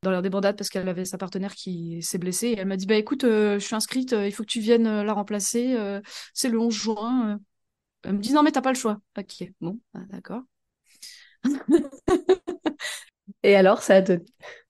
[0.04, 2.48] dans leur débandade parce qu'elle avait sa partenaire qui s'est blessée.
[2.48, 5.14] Et elle m'a dit bah écoute, je suis inscrite, il faut que tu viennes la
[5.14, 5.76] remplacer.
[6.34, 7.40] c'est le 11 juin.
[8.04, 9.00] Elle me dit non mais t'as pas le choix.
[9.18, 10.44] Ok, bon, ah, d'accord.
[13.44, 14.24] Et alors, ça a donné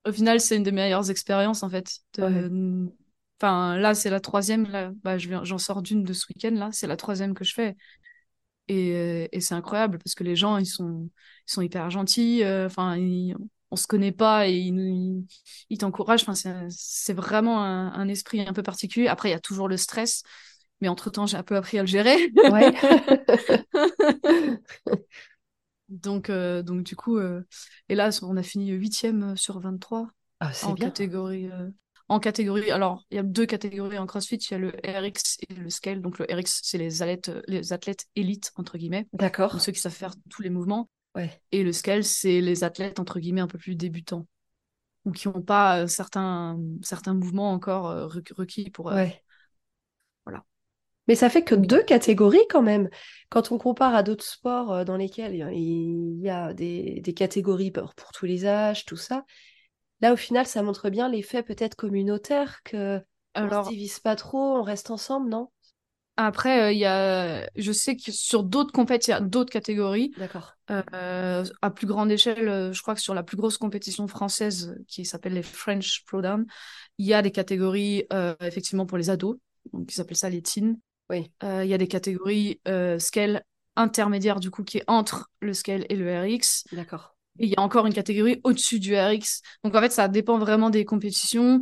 [0.06, 2.00] Au final, c'est une des meilleures expériences en fait.
[3.40, 4.68] Enfin, là, c'est la troisième.
[4.70, 6.56] Là, bah, j'en sors d'une de ce week-end.
[6.56, 7.76] Là, c'est la troisième que je fais.
[8.68, 11.10] Et, et c'est incroyable parce que les gens, ils sont,
[11.48, 12.44] ils sont hyper gentils.
[12.46, 12.98] Enfin,
[13.72, 15.26] on se connaît pas et ils,
[15.70, 16.24] ils, t'encouragent.
[16.28, 19.08] Enfin, c'est vraiment un, un, esprit un peu particulier.
[19.08, 20.24] Après, il y a toujours le stress.
[20.82, 22.32] Mais entre-temps, j'ai un peu appris à le gérer.
[22.36, 22.74] Ouais.
[25.90, 27.42] donc, euh, donc, du coup, euh,
[27.90, 30.08] et là, on a fini huitième sur 23
[30.40, 30.88] ah, en bien.
[30.88, 31.50] catégorie.
[31.52, 31.70] Euh,
[32.10, 35.38] en catégorie, alors il y a deux catégories en CrossFit, il y a le RX
[35.50, 36.02] et le Scale.
[36.02, 39.08] Donc le RX, c'est les athlètes, les athlètes élites entre guillemets.
[39.12, 39.60] D'accord.
[39.60, 40.90] Ceux qui savent faire tous les mouvements.
[41.16, 41.42] Ouais.
[41.52, 44.26] Et le Scale, c'est les athlètes entre guillemets un peu plus débutants
[45.04, 48.86] ou qui n'ont pas certains, certains mouvements encore requis pour.
[48.86, 49.22] Ouais.
[50.26, 50.46] Voilà.
[51.08, 52.90] Mais ça fait que deux catégories quand même.
[53.30, 57.94] Quand on compare à d'autres sports euh, dans lesquels il y a des, catégories pour,
[57.96, 59.26] tous les âges, tout ça,
[60.02, 63.02] là au final ça montre bien l'effet peut-être communautaire que
[63.34, 63.62] Alors...
[63.62, 65.50] on se divise pas trop, on reste ensemble, non?
[66.20, 70.12] Après, euh, y a, je sais que sur d'autres compétitions, il y a d'autres catégories.
[70.18, 70.56] D'accord.
[70.72, 75.06] Euh, à plus grande échelle, je crois que sur la plus grosse compétition française qui
[75.06, 76.22] s'appelle les French Pro
[76.98, 78.06] il y a des catégories
[78.42, 79.38] effectivement pour les ados,
[79.74, 80.78] donc ils appellent ça les teens.
[81.10, 81.32] Oui.
[81.44, 83.44] Euh, il y a des catégories euh, scale
[83.76, 86.66] intermédiaire, du coup, qui est entre le scale et le RX.
[86.72, 87.16] D'accord.
[87.40, 89.42] Et il y a encore une catégorie au-dessus du RX.
[89.64, 91.62] Donc, en fait, ça dépend vraiment des compétitions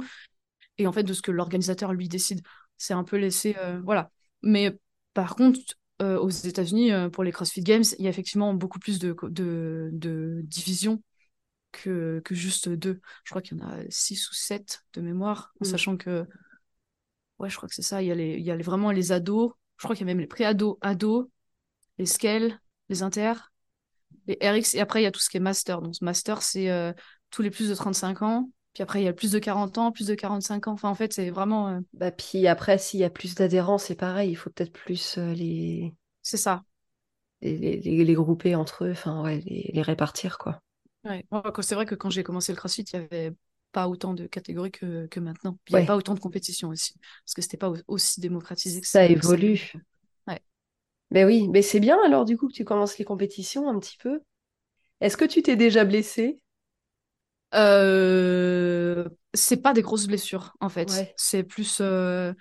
[0.77, 2.41] et en fait de ce que l'organisateur lui décide.
[2.77, 3.55] C'est un peu laissé.
[3.59, 4.09] Euh, voilà.
[4.41, 4.77] Mais
[5.13, 5.59] par contre,
[6.01, 10.41] aux États-Unis, pour les CrossFit Games, il y a effectivement beaucoup plus de, de, de
[10.43, 11.01] divisions
[11.71, 12.99] que, que juste deux.
[13.23, 15.69] Je crois qu'il y en a six ou sept de mémoire, en mm.
[15.69, 16.25] sachant que
[17.39, 18.01] Ouais, je crois que c'est ça.
[18.01, 19.51] Il y a, les, il y a vraiment les ados.
[19.77, 21.27] Je crois qu'il y a même les pré-ados, ados,
[21.97, 22.59] les scales,
[22.89, 23.33] les inter,
[24.27, 24.75] les RX.
[24.75, 25.81] Et après, il y a tout ce qui est master.
[25.81, 26.93] Donc, master, c'est euh,
[27.29, 28.49] tous les plus de 35 ans.
[28.73, 30.73] Puis après, il y a plus de 40 ans, plus de 45 ans.
[30.73, 31.69] Enfin, en fait, c'est vraiment.
[31.69, 34.31] Euh, bah, puis après, s'il y a plus d'adhérents, c'est pareil.
[34.31, 35.93] Il faut peut-être plus euh, les.
[36.21, 36.63] C'est ça.
[37.41, 40.61] Les, les, les, grouper entre eux, enfin, ouais, les, les répartir, quoi.
[41.03, 41.23] Ouais.
[41.61, 43.33] C'est vrai que quand j'ai commencé le CrossFit, il y avait
[43.75, 45.57] pas autant de catégories que, que maintenant.
[45.67, 46.93] il n'y a pas autant de compétition aussi,
[47.25, 48.99] parce que c'était pas aussi démocratisé que ça.
[48.99, 49.73] Ça évolue.
[50.29, 50.39] Ouais.
[51.11, 53.97] Mais oui, mais c'est bien alors du coup que tu commences les compétitions un petit
[53.97, 54.21] peu.
[55.01, 56.39] Est-ce que tu t'es déjà blessé?
[57.53, 59.09] Euh...
[59.33, 61.13] C'est pas des grosses blessures en fait.
[61.17, 62.33] C'est plus euh,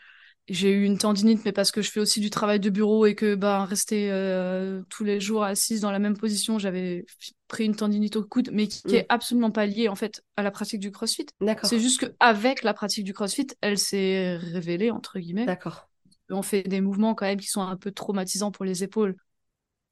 [0.49, 3.14] j'ai eu une tendinite, mais parce que je fais aussi du travail de bureau et
[3.14, 7.07] que ben, rester euh, tous les jours assise dans la même position, j'avais
[7.49, 9.07] pris une tendinite au coude, mais qui, n'est est mm.
[9.09, 11.26] absolument pas liée en fait à la pratique du CrossFit.
[11.62, 15.47] C'est juste qu'avec la pratique du CrossFit, elle s'est révélée entre guillemets.
[15.47, 15.88] D'accord.
[16.28, 19.16] On fait des mouvements quand même qui sont un peu traumatisants pour les épaules.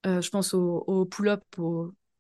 [0.05, 1.43] Euh, je pense au, au pull-up,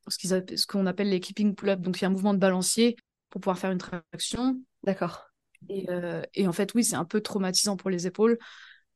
[0.09, 1.81] ce qu'on appelle les keeping pull-up.
[1.81, 2.97] Donc il y a un mouvement de balancier
[3.29, 4.59] pour pouvoir faire une traction.
[4.85, 5.32] D'accord.
[5.71, 8.39] Euh, et, en fait, oui, c'est un peu traumatisant pour les épaules,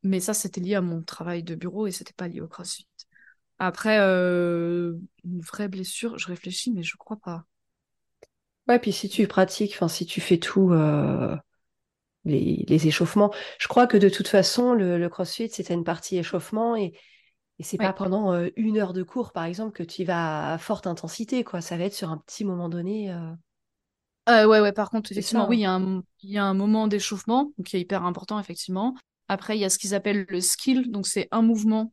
[0.03, 2.89] mais ça, c'était lié à mon travail de bureau et c'était pas lié au crossfit.
[3.59, 4.95] Après, euh,
[5.25, 7.45] une vraie blessure, je réfléchis, mais je crois pas.
[8.69, 11.37] Ouais, puis si tu pratiques, enfin, si tu fais tout, euh,
[12.25, 16.93] les, échauffements, je crois que de toute façon, le, crossfit, c'était une partie échauffement et,
[17.59, 20.87] et c'est pas pendant une heure de cours, par exemple, que tu vas à forte
[20.87, 21.63] intensité, quoi.
[21.63, 23.13] Ça va être sur un petit moment donné.
[23.13, 23.33] Euh,
[24.29, 26.89] ouais, ouais, par contre, effectivement, oui, il y, a un, il y a un moment
[26.89, 28.95] d'échauffement, qui est hyper important, effectivement.
[29.29, 31.93] Après, il y a ce qu'ils appellent le skill, donc c'est un mouvement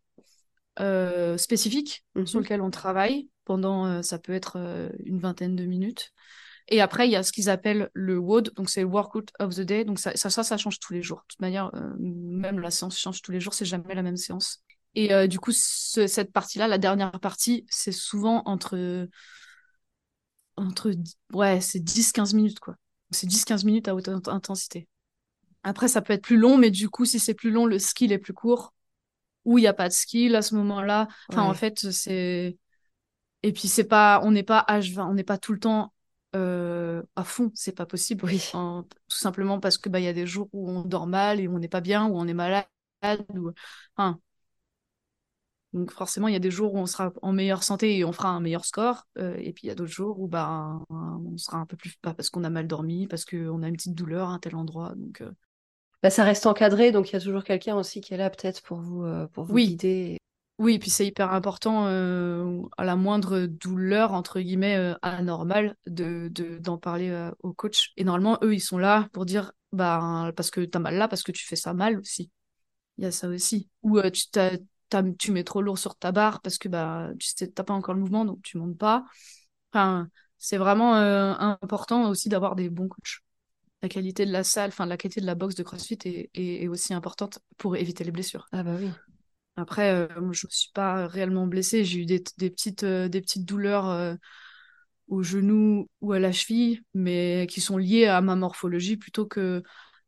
[0.80, 4.58] euh, spécifique sur mmh lequel on travaille pendant, euh, ça peut être
[5.04, 6.12] une vingtaine de minutes.
[6.70, 9.62] Et après, il y a ce qu'ils appellent le WOD, donc c'est Workout of the
[9.62, 9.84] Day.
[9.84, 11.20] Donc ça, ça, ça, change tous les jours.
[11.20, 14.64] De toute manière, même la séance change tous les jours, c'est jamais la même séance.
[14.96, 19.10] Et du coup, cette partie-là, la dernière partie, c'est souvent entre
[20.58, 20.91] entre
[21.34, 22.76] ouais, c'est 10-15 minutes quoi.
[23.12, 24.88] C'est 10-15 minutes à haute intensité.
[25.64, 28.12] Après, ça peut être plus long, mais du coup, si c'est plus long, le skill
[28.12, 28.74] est plus court.
[29.45, 31.08] Ou il n'y a pas de skill à ce moment-là.
[31.30, 32.58] Enfin, en fait, c'est.
[33.43, 34.22] Et puis, c'est pas.
[34.24, 35.93] On n'est pas H20, on n'est pas tout le temps
[36.36, 37.51] euh, à fond.
[37.54, 38.26] C'est pas possible.
[38.26, 38.49] Oui.
[38.51, 41.56] tout simplement parce que bah, y a des jours où on dort mal et où
[41.56, 42.66] on n'est pas bien, où on est malade.
[43.36, 43.51] Ou...
[43.95, 44.20] Enfin,
[45.74, 48.12] donc forcément, il y a des jours où on sera en meilleure santé et on
[48.12, 49.08] fera un meilleur score.
[49.18, 51.96] Euh, et puis il y a d'autres jours où bah, on sera un peu plus
[51.98, 54.56] pas parce qu'on a mal dormi, parce qu'on a une petite douleur à un tel
[54.56, 54.94] endroit.
[54.96, 55.32] Donc euh.
[56.04, 58.62] bah, ça reste encadré, donc il y a toujours quelqu'un aussi qui est là peut-être
[58.62, 59.68] pour vous, euh, pour vous oui.
[59.70, 60.18] guider.
[60.60, 66.78] Oui, et puis c'est hyper important à la moindre douleur entre guillemets anormale de d'en
[66.78, 67.92] parler au coach.
[67.98, 71.08] Et normalement, eux, ils sont là pour dire bah parce que tu as mal là,
[71.08, 72.30] parce que tu fais ça mal aussi.
[73.00, 73.68] Il y a ça aussi.
[73.82, 74.52] Ou tu t'as
[75.18, 78.02] tu mets trop lourd sur ta barre parce que bah, tu n'as pas encore le
[78.02, 79.06] mouvement, donc tu montes pas.
[79.72, 83.20] Enfin, c'est vraiment euh, important aussi d'avoir des bons coachs.
[83.82, 86.68] la qualité de la salle, enfin la qualité de la boxe de CrossFit est, est,
[86.68, 88.48] aussi importante pour éviter les blessures.
[88.52, 88.89] Ah bah oui.
[89.56, 91.86] Après, euh, je ne suis pas réellement blessée.
[91.86, 94.16] J'ai eu des, des petites, euh, des petites douleurs euh,
[95.08, 99.64] au genou ou à la cheville, mais qui sont liées à ma morphologie plutôt que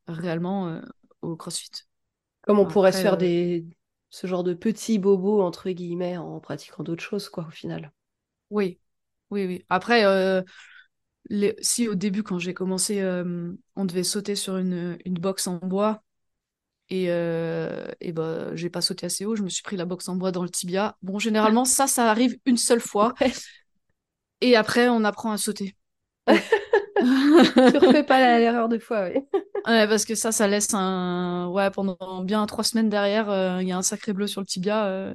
[0.08, 0.82] réellement
[1.22, 1.72] au CrossFit.
[2.42, 3.66] Comme on pourrait se faire des,
[4.16, 7.92] ce genre de petits bobos, entre guillemets, en pratiquant d'autres choses, quoi, au final.
[8.50, 8.80] Oui,
[9.30, 9.66] oui, oui.
[9.68, 10.06] Après,
[11.62, 15.58] si au début, quand j'ai commencé, euh, on devait sauter sur une, une box en
[15.58, 16.02] bois,
[16.90, 20.10] et, euh, et bah, j'ai pas sauté assez haut, je me suis pris la box
[20.10, 20.98] en bois dans le tibia.
[21.02, 23.14] Bon, généralement, ça, ça arrive une seule fois.
[24.42, 25.76] Et après, on apprend à sauter.
[27.72, 29.22] tu refais pas l'erreur de fois, oui.
[29.68, 31.48] ouais, parce que ça, ça laisse un.
[31.50, 34.48] Ouais, pendant bien trois semaines derrière, euh, il y a un sacré bleu sur le
[34.48, 34.86] tibia.
[34.86, 35.14] Euh.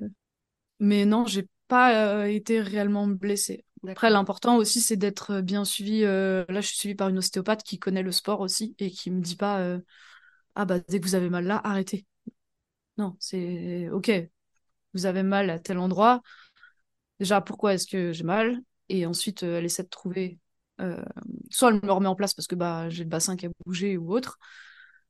[0.78, 3.64] Mais non, j'ai pas été réellement blessée.
[3.88, 6.05] Après, l'important aussi, c'est d'être euh, bien suivi.
[6.05, 9.11] Euh, là, je suis suivie par une ostéopathe qui connaît le sport aussi et qui
[9.11, 9.80] me dit pas euh,
[10.55, 12.07] Ah, bah, dès que vous avez mal là, arrêtez.
[12.99, 14.11] Non, c'est OK.
[14.95, 16.22] Vous avez mal à tel endroit.
[17.20, 20.38] Déjà, pourquoi est-ce que j'ai mal Et ensuite, elle essaie de trouver.
[21.51, 23.97] Soit elle me remet en place parce que bah, j'ai le bassin qui a bougé
[23.97, 24.39] ou autre.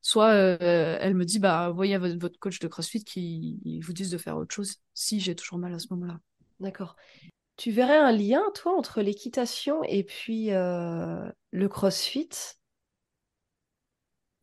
[0.01, 4.17] Soit elle me dit bah, Voyez votre, votre coach de CrossFit qui vous dise de
[4.17, 6.19] faire autre chose si j'ai toujours mal à ce moment-là.
[6.59, 6.95] D'accord.
[7.57, 12.29] Tu verrais un lien, toi, entre l'équitation et puis euh, le crossfit?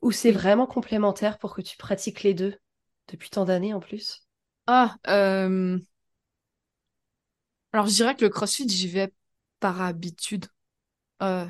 [0.03, 2.57] Ou c'est vraiment complémentaire pour que tu pratiques les deux
[3.09, 4.27] depuis tant d'années en plus?
[4.67, 5.79] Ah, euh,
[7.73, 9.13] alors je dirais que le crossfit, j'y vais
[9.61, 10.47] par habitude.
[11.23, 11.47] Euh,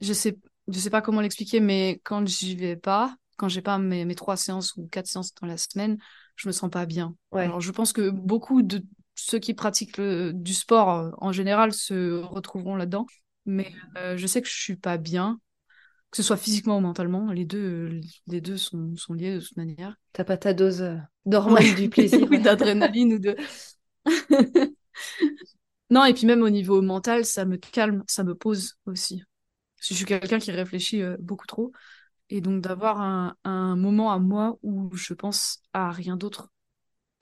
[0.00, 0.36] je sais,
[0.68, 4.14] je sais pas comment l'expliquer, mais quand j'y vais pas, quand j'ai pas mes, mes
[4.14, 5.98] trois séances ou quatre séances dans la semaine,
[6.36, 7.14] je me sens pas bien.
[7.32, 8.82] Alors je pense que beaucoup de
[9.14, 13.06] ceux qui pratiquent du sport euh, en général se retrouveront là-dedans.
[13.46, 15.38] Mais euh, je sais que je suis pas bien,
[16.10, 17.32] que ce soit physiquement ou mentalement.
[17.32, 19.96] Les deux, les deux sont, sont liés de toute manière.
[20.12, 20.84] T'as pas ta dose
[21.26, 23.36] d'hormones du plaisir, d'adrénaline ou de.
[25.94, 29.22] non, et puis même au niveau mental, ça me calme, ça me pose aussi.
[29.76, 31.72] Parce que je suis quelqu'un qui réfléchit beaucoup trop.
[32.30, 36.50] Et donc d'avoir un, un moment à moi où je pense à rien d'autre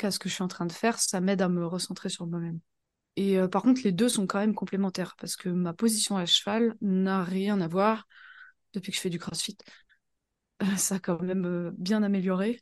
[0.05, 2.27] à ce que je suis en train de faire, ça m'aide à me recentrer sur
[2.27, 2.61] moi-même.
[3.17, 6.27] Et euh, par contre, les deux sont quand même complémentaires parce que ma position à
[6.27, 8.07] cheval n'a rien à voir
[8.73, 9.57] depuis que je fais du crossfit.
[10.63, 12.61] Euh, ça a quand même euh, bien amélioré.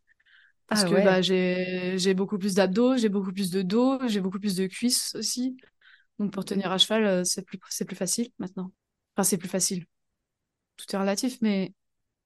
[0.67, 4.39] Parce ah que bah, j'ai beaucoup plus d'abdos, j'ai beaucoup plus de dos, j'ai beaucoup
[4.39, 5.57] plus de cuisses aussi.
[6.21, 8.71] Donc pour tenir à cheval, c'est plus, plus facile maintenant.
[9.17, 9.87] Enfin, c'est plus facile.
[10.77, 11.73] Tout est relatif, mais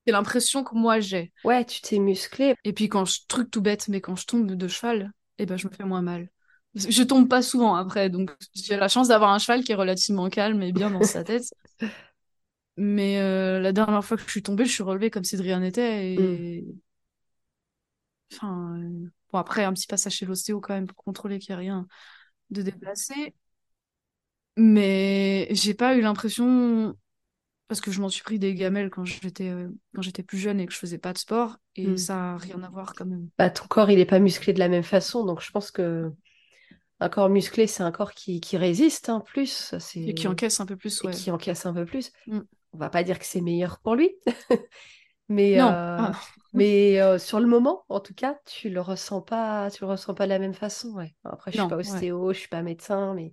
[0.05, 1.33] c'est l'impression que moi j'ai.
[1.45, 2.57] Ouais, tu t'es musclé.
[2.65, 5.57] Et puis quand je truc tout bête, mais quand je tombe de cheval, eh ben
[5.57, 6.29] je me fais moins mal.
[6.75, 10.29] Je tombe pas souvent après, donc j'ai la chance d'avoir un cheval qui est relativement
[10.29, 11.45] calme et bien dans sa tête.
[12.77, 15.43] Mais euh, la dernière fois que je suis tombée, je suis relevée comme si de
[15.43, 16.15] rien n'était.
[16.15, 16.63] Et...
[16.63, 16.81] Mm.
[18.33, 21.55] Enfin, euh, bon, après, un petit passage chez l'ostéo quand même pour contrôler qu'il n'y
[21.55, 21.87] a rien
[22.51, 23.35] de déplacé.
[24.57, 26.95] Mais j'ai pas eu l'impression
[27.69, 30.61] parce que je m'en suis pris des gamelles quand j'étais euh, quand j'étais plus jeune
[30.61, 31.97] et que je faisais pas de sport et hmm.
[31.97, 33.29] ça a rien à voir quand même.
[33.39, 36.11] Bah, ton corps il est pas musclé de la même façon donc je pense que
[37.01, 40.61] un corps musclé c'est un corps qui, qui résiste en hein, plus et qui encaisse
[40.61, 41.13] un peu plus ouais.
[41.13, 42.13] qui encaisse un peu plus.
[42.27, 42.41] Hmm.
[42.73, 44.11] On va pas dire que c'est meilleur pour lui
[45.29, 45.69] mais non.
[45.69, 46.13] Euh, ah.
[46.53, 50.15] mais euh, sur le moment en tout cas tu le ressens pas tu le ressens
[50.15, 51.15] pas de la même façon ouais.
[51.25, 53.33] Après je suis pas ostéo, je suis pas médecin mais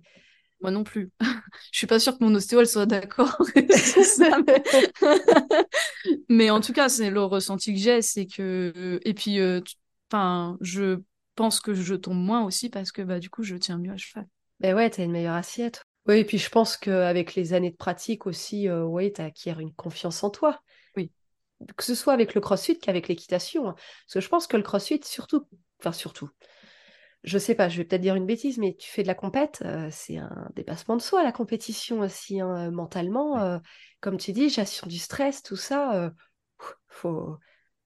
[0.62, 1.10] moi non plus.
[1.72, 3.36] je suis pas sûre que mon ostéo elle soit d'accord.
[6.28, 6.50] mais...
[6.50, 9.60] en tout cas, c'est le ressenti que j'ai, c'est que et puis euh,
[10.60, 11.00] je
[11.34, 13.96] pense que je tombe moins aussi parce que bah du coup, je tiens mieux à
[13.96, 14.26] cheval.
[14.60, 15.84] Ben ouais, t'as une meilleure assiette.
[16.06, 19.54] Oui, et puis je pense qu'avec les années de pratique aussi, euh, ouais, tu acquiers
[19.58, 20.60] une confiance en toi.
[20.96, 21.10] Oui.
[21.76, 23.68] Que ce soit avec le crossfit qu'avec l'équitation.
[23.68, 23.74] Hein.
[23.74, 25.46] Parce que je pense que le crossfit, surtout,
[25.78, 26.28] enfin surtout,
[27.24, 29.62] je sais pas, je vais peut-être dire une bêtise, mais tu fais de la compète,
[29.64, 33.40] euh, c'est un dépassement de soi, la compétition aussi, hein, euh, mentalement.
[33.40, 33.58] Euh,
[34.00, 36.12] comme tu dis, gestion du stress, tout ça,
[36.88, 37.38] faut,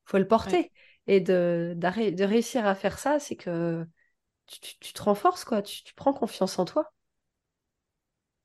[0.06, 0.72] faut le porter.
[1.06, 3.86] Et de, de réussir à faire ça, c'est que
[4.46, 6.90] tu, tu, te renforces, quoi, tu, tu, prends confiance en toi.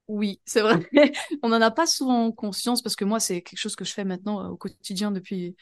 [0.09, 0.85] Oui, c'est vrai.
[1.43, 4.03] On n'en a pas souvent conscience parce que moi, c'est quelque chose que je fais
[4.03, 5.55] maintenant au quotidien depuis,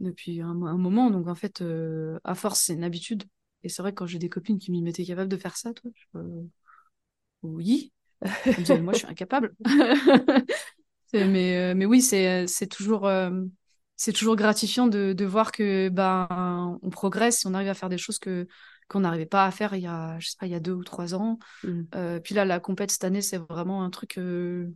[0.00, 1.10] depuis un, un moment.
[1.10, 1.62] Donc, en fait,
[2.24, 3.24] à force, c'est une habitude.
[3.64, 5.72] Et c'est vrai que quand j'ai des copines qui m'y mettaient capable de faire ça,
[5.72, 5.90] toi,
[7.42, 7.92] oui.
[8.82, 9.54] moi, je suis incapable.
[11.12, 13.30] mais, euh, mais oui, c'est, toujours, euh,
[13.96, 17.88] c'est toujours gratifiant de, de voir que ben, on progresse et on arrive à faire
[17.88, 18.46] des choses que,
[18.88, 20.72] qu'on n'arrivait pas à faire il y a, je sais pas, il y a deux
[20.72, 21.38] ou trois ans.
[21.62, 21.82] Mmh.
[21.94, 24.20] Euh, puis là, la compète cette année, c'est vraiment un truc,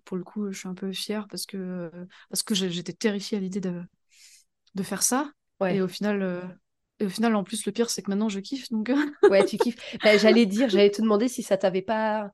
[0.05, 1.91] pour le coup, je suis un peu fière parce que,
[2.31, 3.83] parce que j'étais terrifiée à l'idée de,
[4.75, 5.31] de faire ça.
[5.69, 6.59] Et au final,
[7.01, 8.71] et au final, en plus, le pire, c'est que maintenant, je kiffe.
[8.71, 8.91] Donc...
[9.31, 9.77] ouais, tu kiffes.
[10.03, 12.31] Bah, j'allais dire, j'allais te demander si ça t'avait pas,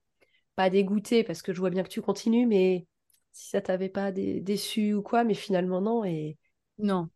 [0.56, 2.86] pas dégoûté, parce que je vois bien que tu continues, mais
[3.32, 6.04] si ça t'avait pas déçu ou quoi, mais finalement, non.
[6.04, 6.38] Et...
[6.78, 7.08] Non.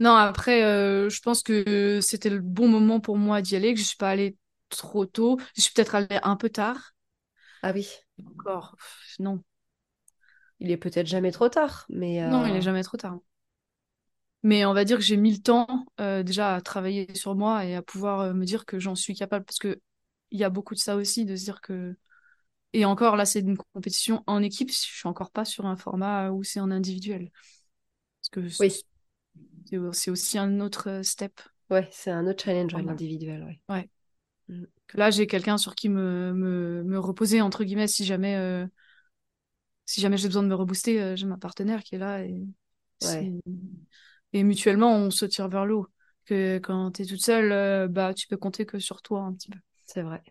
[0.00, 3.80] Non, après, euh, je pense que c'était le bon moment pour moi d'y aller, que
[3.80, 4.36] je suis pas allée
[4.68, 5.38] trop tôt.
[5.56, 6.92] Je suis peut-être allée un peu tard.
[7.62, 7.88] Ah oui.
[8.26, 8.76] Encore,
[9.18, 9.42] non.
[10.58, 12.26] Il est peut-être jamais trop tard, mais...
[12.26, 13.18] Non, il est euh, jamais trop tard.
[14.42, 17.66] Mais on va dire que j'ai mis le temps euh, déjà à travailler sur moi
[17.66, 19.44] et à pouvoir me dire que j'en suis capable.
[19.44, 19.80] Parce que
[20.30, 21.96] il y a beaucoup de ça aussi, de se dire que.
[22.72, 24.70] Et encore, là, c'est une compétition en équipe.
[24.70, 27.30] Je suis encore pas sur un format où c'est en individuel.
[28.20, 29.90] Parce que oui.
[29.92, 31.40] c'est aussi un autre step.
[31.68, 33.42] Ouais, c'est un autre challenge, l'individuel.
[33.42, 33.60] Ouais.
[33.74, 33.90] ouais.
[34.48, 34.64] Mm.
[34.94, 38.64] Là, j'ai quelqu'un sur qui me, me, me, reposer, entre guillemets, si jamais,
[39.84, 41.16] si jamais j'ai besoin de me rebooster.
[41.16, 42.24] j'ai ma partenaire qui est là.
[42.24, 42.46] Et,
[44.32, 45.88] et mutuellement, on se tire vers l'eau.
[46.26, 49.50] Que quand tu es toute seule, bah, tu peux compter que sur toi un petit
[49.50, 49.58] peu.
[49.86, 50.22] C'est vrai.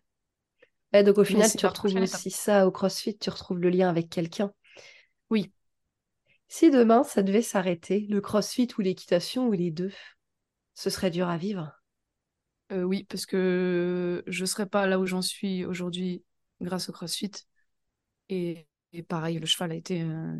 [0.93, 4.09] Et donc au final, tu retrouves aussi ça au CrossFit, tu retrouves le lien avec
[4.09, 4.51] quelqu'un.
[5.29, 5.51] Oui.
[6.47, 9.91] Si demain, ça devait s'arrêter, le CrossFit ou l'équitation ou les deux,
[10.73, 11.71] ce serait dur à vivre?
[12.71, 16.23] Euh, oui, parce que je ne serais pas là où j'en suis aujourd'hui
[16.61, 17.31] grâce au CrossFit.
[18.29, 18.67] Et,
[19.07, 20.35] pareil, le cheval a été euh,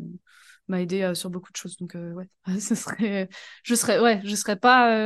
[0.70, 1.76] m'a aidé euh, sur beaucoup de choses.
[1.76, 2.28] Donc ouais,
[2.60, 3.28] ce serait,
[3.62, 4.96] je serais, ouais, je serais pas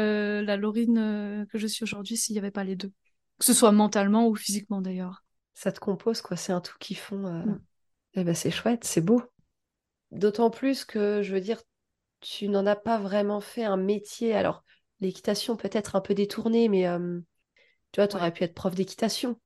[0.43, 2.93] la Laurine que je suis aujourd'hui s'il n'y avait pas les deux
[3.39, 5.25] que ce soit mentalement ou physiquement d'ailleurs.
[5.55, 6.37] Ça te compose, quoi.
[6.37, 7.27] C'est un tout qui font.
[7.27, 7.61] Euh, mm.
[8.15, 9.23] Eh ben, c'est chouette, c'est beau.
[10.11, 11.61] D'autant plus que, je veux dire,
[12.21, 14.35] tu n'en as pas vraiment fait un métier.
[14.35, 14.65] Alors,
[15.01, 17.21] l'équitation peut-être un peu détournée, mais euh,
[17.93, 19.41] tu vois, tu aurais pu être prof d'équitation.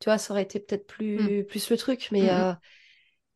[0.00, 1.44] Tu vois, ça aurait été peut-être plus, mm.
[1.46, 2.08] plus le truc.
[2.10, 2.54] Mais mm, euh,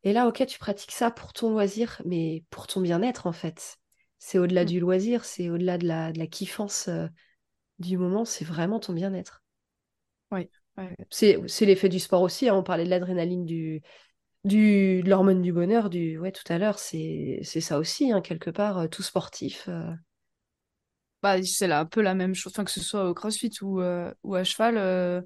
[0.03, 3.77] Et là, ok, tu pratiques ça pour ton loisir, mais pour ton bien-être, en fait.
[4.19, 6.89] C'est au-delà du loisir, c'est au-delà de la, de la kiffance
[7.79, 9.43] du moment, c'est vraiment ton bien-être.
[10.31, 10.49] Oui.
[11.09, 12.47] C'est l'effet du sport aussi.
[12.49, 12.55] Hein.
[12.55, 13.81] On parlait de l'adrénaline, du,
[14.45, 16.79] du, de l'hormone du bonheur, du ouais, tout à l'heure.
[16.79, 19.65] C'est ça aussi, hein, quelque part, euh, tout sportif.
[19.67, 19.91] Euh.
[21.21, 24.11] Bah, c'est un peu la même chose, enfin, que ce soit au crossfit ou, euh,
[24.23, 25.23] ou à cheval.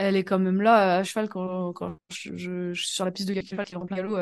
[0.00, 3.40] Elle est quand même là à cheval quand, quand je, suis sur la piste de
[3.40, 4.16] cheval qui remplit à l'eau.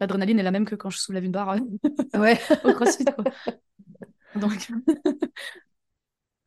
[0.00, 1.56] L'adrénaline est la même que quand je soulève une barre
[2.14, 2.38] ouais.
[2.64, 3.04] au crossfit.
[3.04, 3.24] Quoi.
[4.36, 4.70] Donc.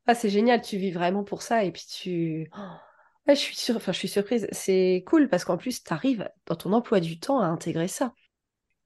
[0.08, 2.50] ah, c'est génial, tu vis vraiment pour ça et puis tu
[3.28, 3.76] je suis sur...
[3.76, 4.48] enfin, je suis surprise.
[4.52, 8.14] C'est cool parce qu'en plus, tu arrives dans ton emploi du temps à intégrer ça.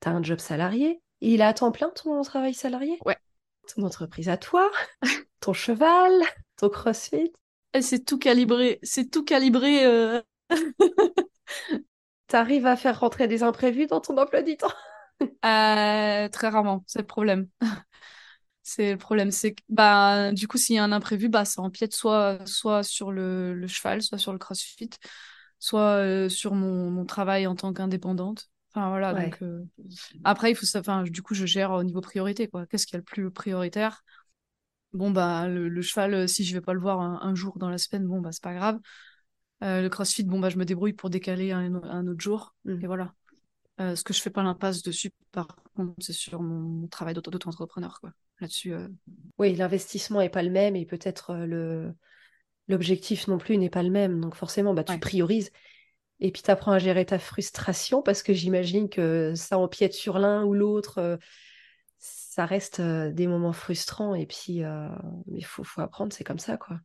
[0.01, 1.01] Tu as un job salarié.
[1.21, 2.97] il a à temps plein ton travail salarié?
[3.05, 3.17] Ouais.
[3.73, 4.69] Ton entreprise à toi,
[5.39, 6.11] ton cheval,
[6.57, 7.33] ton crossfit?
[7.81, 8.79] C'est tout calibré.
[8.83, 9.85] C'est tout calibré.
[9.85, 10.21] Euh...
[12.27, 14.73] tu arrives à faire rentrer des imprévus dans ton emploi du temps?
[15.21, 17.47] Euh, Très rarement, c'est le problème.
[18.67, 21.61] C'est le problème, c'est que bah, du coup, s'il y a un imprévu, bah, ça
[21.61, 24.89] empiète soit, soit sur le, le cheval, soit sur le crossfit,
[25.59, 28.49] soit euh, sur mon, mon, travail en tant qu'indépendante.
[28.73, 29.39] Enfin, voilà, donc,
[30.23, 32.65] Après, il faut ça, enfin, du coup, je gère au niveau priorité, quoi.
[32.65, 34.03] Qu'est-ce qui est le plus prioritaire?
[34.95, 37.77] Bon, bah, le, cheval, euh, si je vais pas le voir un, jour dans la
[37.77, 38.79] semaine, bon, bah, c'est pas grave.
[39.61, 42.55] le crossfit, bon, bah, je me débrouille pour décaler un, un autre jour.
[42.65, 42.81] Mmh.
[42.81, 43.13] Et voilà.
[43.79, 48.11] ce que je fais pas l'impasse dessus, par contre, c'est sur mon, travail d'auto-entrepreneur, quoi
[48.39, 48.73] là-dessus.
[48.73, 48.87] Euh.
[49.37, 51.93] Oui, l'investissement n'est pas le même et peut-être euh, le
[52.67, 54.19] l'objectif non plus n'est pas le même.
[54.19, 55.51] Donc forcément, bah, tu priorises
[56.19, 60.17] et puis tu apprends à gérer ta frustration parce que j'imagine que ça empiète sur
[60.17, 61.19] l'un ou l'autre.
[62.07, 64.61] Ça reste des moments frustrants et puis
[65.27, 66.79] il faut, faut apprendre, c'est comme ça quoi.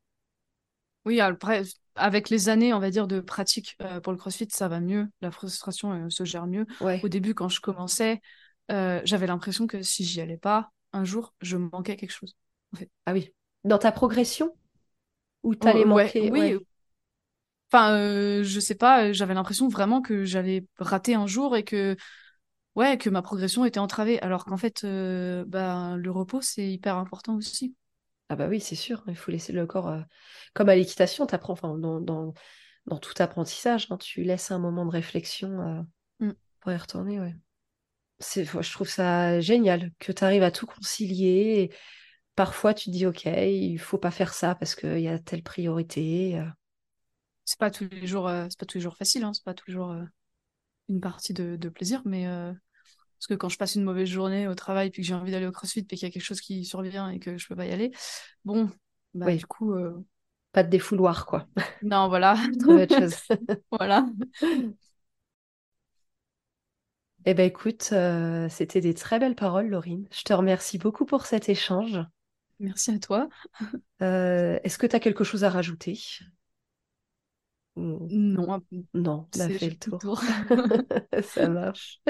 [1.06, 1.62] Oui, après,
[1.94, 5.08] avec les années, on va dire, de pratique pour le crossfit, ça va mieux.
[5.22, 6.66] La frustration se gère mieux.
[7.02, 8.20] Au début, quand je commençais,
[8.68, 12.36] j'avais l'impression que si j'y allais pas, un jour, je manquais quelque chose.
[12.72, 12.90] En fait.
[13.06, 13.32] Ah oui.
[13.64, 14.54] Dans ta progression?
[15.42, 16.30] Ou t'allais oh, manquer?
[16.30, 16.58] Oui.
[17.72, 21.96] Enfin, je sais pas, j'avais l'impression vraiment que j'avais raté un jour et que,
[22.76, 24.20] ouais, que ma progression était entravée.
[24.20, 27.74] Alors qu'en fait, euh, bah, le repos, c'est hyper important aussi.
[28.28, 29.02] Ah bah oui, c'est sûr.
[29.08, 29.92] Il faut laisser le corps.
[30.54, 32.32] Comme à l'équitation, t'apprends, enfin, dans, dans,
[32.86, 35.84] dans, tout apprentissage, hein, tu laisses un moment de réflexion
[36.20, 36.30] mm.
[36.60, 37.34] pour y retourner, ouais
[38.20, 41.70] je trouve ça génial que tu arrives à tout concilier.
[42.34, 45.42] parfois, tu te dis, OK, il faut pas faire ça parce qu'il y a telle
[45.42, 46.38] priorité.
[46.38, 46.46] Euh.
[47.44, 49.54] C'est pas tous les jours, euh, c'est pas tous les jours facile, hein, c'est pas
[49.54, 50.04] tous les jours euh,
[50.90, 54.90] une partie de, plaisir, mais parce que quand je passe une mauvaise journée au travail
[54.90, 57.08] puis que j'ai envie d'aller au CrossFit puis qu'il y a quelque chose qui survient
[57.10, 57.90] et que je peux pas y aller,
[58.44, 58.70] bon,
[59.14, 59.74] bah, du coup,
[60.52, 61.46] Pas de défouloir, quoi.
[61.82, 62.34] Non, voilà.
[62.68, 63.16] Autre chose.
[63.70, 64.06] voilà.
[67.26, 70.08] Eh ben écoute, euh, c'était des très belles paroles, Laurine.
[70.10, 72.00] Je te remercie beaucoup pour cet échange.
[72.60, 73.28] Merci à toi.
[74.00, 75.98] Euh, Est-ce que tu as quelque chose à rajouter?
[77.76, 78.60] Non.
[78.94, 80.22] Non, fait le tour.
[81.22, 82.00] Ça marche.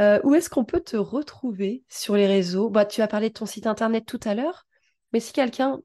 [0.00, 2.68] Euh, où est-ce qu'on peut te retrouver sur les réseaux?
[2.68, 4.66] Bah, Tu as parlé de ton site internet tout à l'heure,
[5.12, 5.78] mais si quelqu'un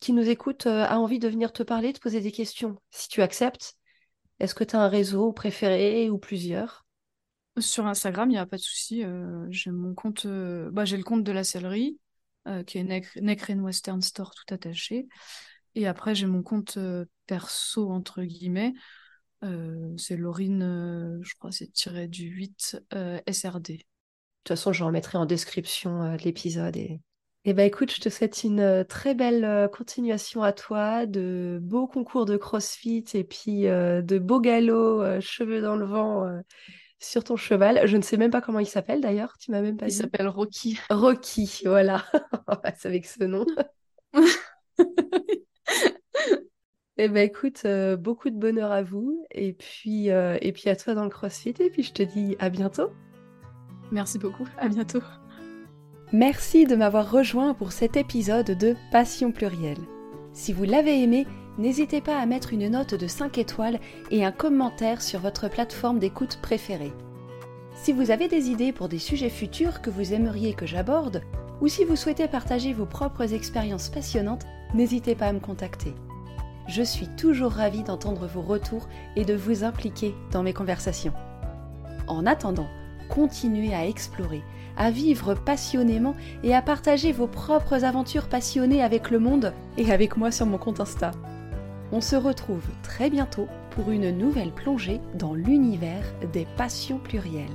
[0.00, 3.08] qui nous écoute euh, a envie de venir te parler, de poser des questions, si
[3.08, 3.74] tu acceptes,
[4.38, 6.86] est-ce que tu as un réseau préféré ou plusieurs?
[7.58, 9.02] Sur Instagram, il n'y a pas de souci.
[9.02, 11.98] Euh, j'ai mon compte, bah, j'ai le compte de la sellerie,
[12.66, 15.08] qui est Neck, Western Store tout attaché.
[15.76, 16.78] Et après, j'ai mon compte
[17.26, 18.74] perso, entre guillemets,
[19.44, 23.68] euh, c'est Laurine, euh, je crois, c'est tiré du 8 euh, SRD.
[23.68, 26.76] De toute façon, je remettrai en description de l'épisode.
[26.76, 27.00] Et...
[27.44, 32.36] Ben, écoute, je te souhaite une très belle continuation à toi, de beaux concours de
[32.36, 36.42] CrossFit et puis de beaux galops, cheveux dans le vent
[36.98, 37.86] sur ton cheval.
[37.86, 39.96] Je ne sais même pas comment il s'appelle d'ailleurs, tu m'as même pas il dit.
[39.96, 40.78] Il s'appelle Rocky.
[40.90, 42.04] Rocky, voilà.
[42.78, 43.46] c'est avec ce nom.
[46.98, 50.76] Eh ben écoute, euh, beaucoup de bonheur à vous et puis, euh, et puis à
[50.76, 52.90] toi dans le CrossFit et puis je te dis à bientôt.
[53.92, 55.02] Merci beaucoup, à bientôt.
[56.12, 59.76] Merci de m'avoir rejoint pour cet épisode de Passion plurielle.
[60.32, 61.26] Si vous l'avez aimé,
[61.58, 63.78] n'hésitez pas à mettre une note de 5 étoiles
[64.10, 66.92] et un commentaire sur votre plateforme d'écoute préférée.
[67.74, 71.20] Si vous avez des idées pour des sujets futurs que vous aimeriez que j'aborde,
[71.60, 75.94] ou si vous souhaitez partager vos propres expériences passionnantes, n'hésitez pas à me contacter.
[76.68, 81.12] Je suis toujours ravie d'entendre vos retours et de vous impliquer dans mes conversations.
[82.08, 82.68] En attendant,
[83.08, 84.42] continuez à explorer,
[84.76, 90.16] à vivre passionnément et à partager vos propres aventures passionnées avec le monde et avec
[90.16, 91.12] moi sur mon compte Insta.
[91.92, 97.46] On se retrouve très bientôt pour une nouvelle plongée dans l'univers des passions plurielles.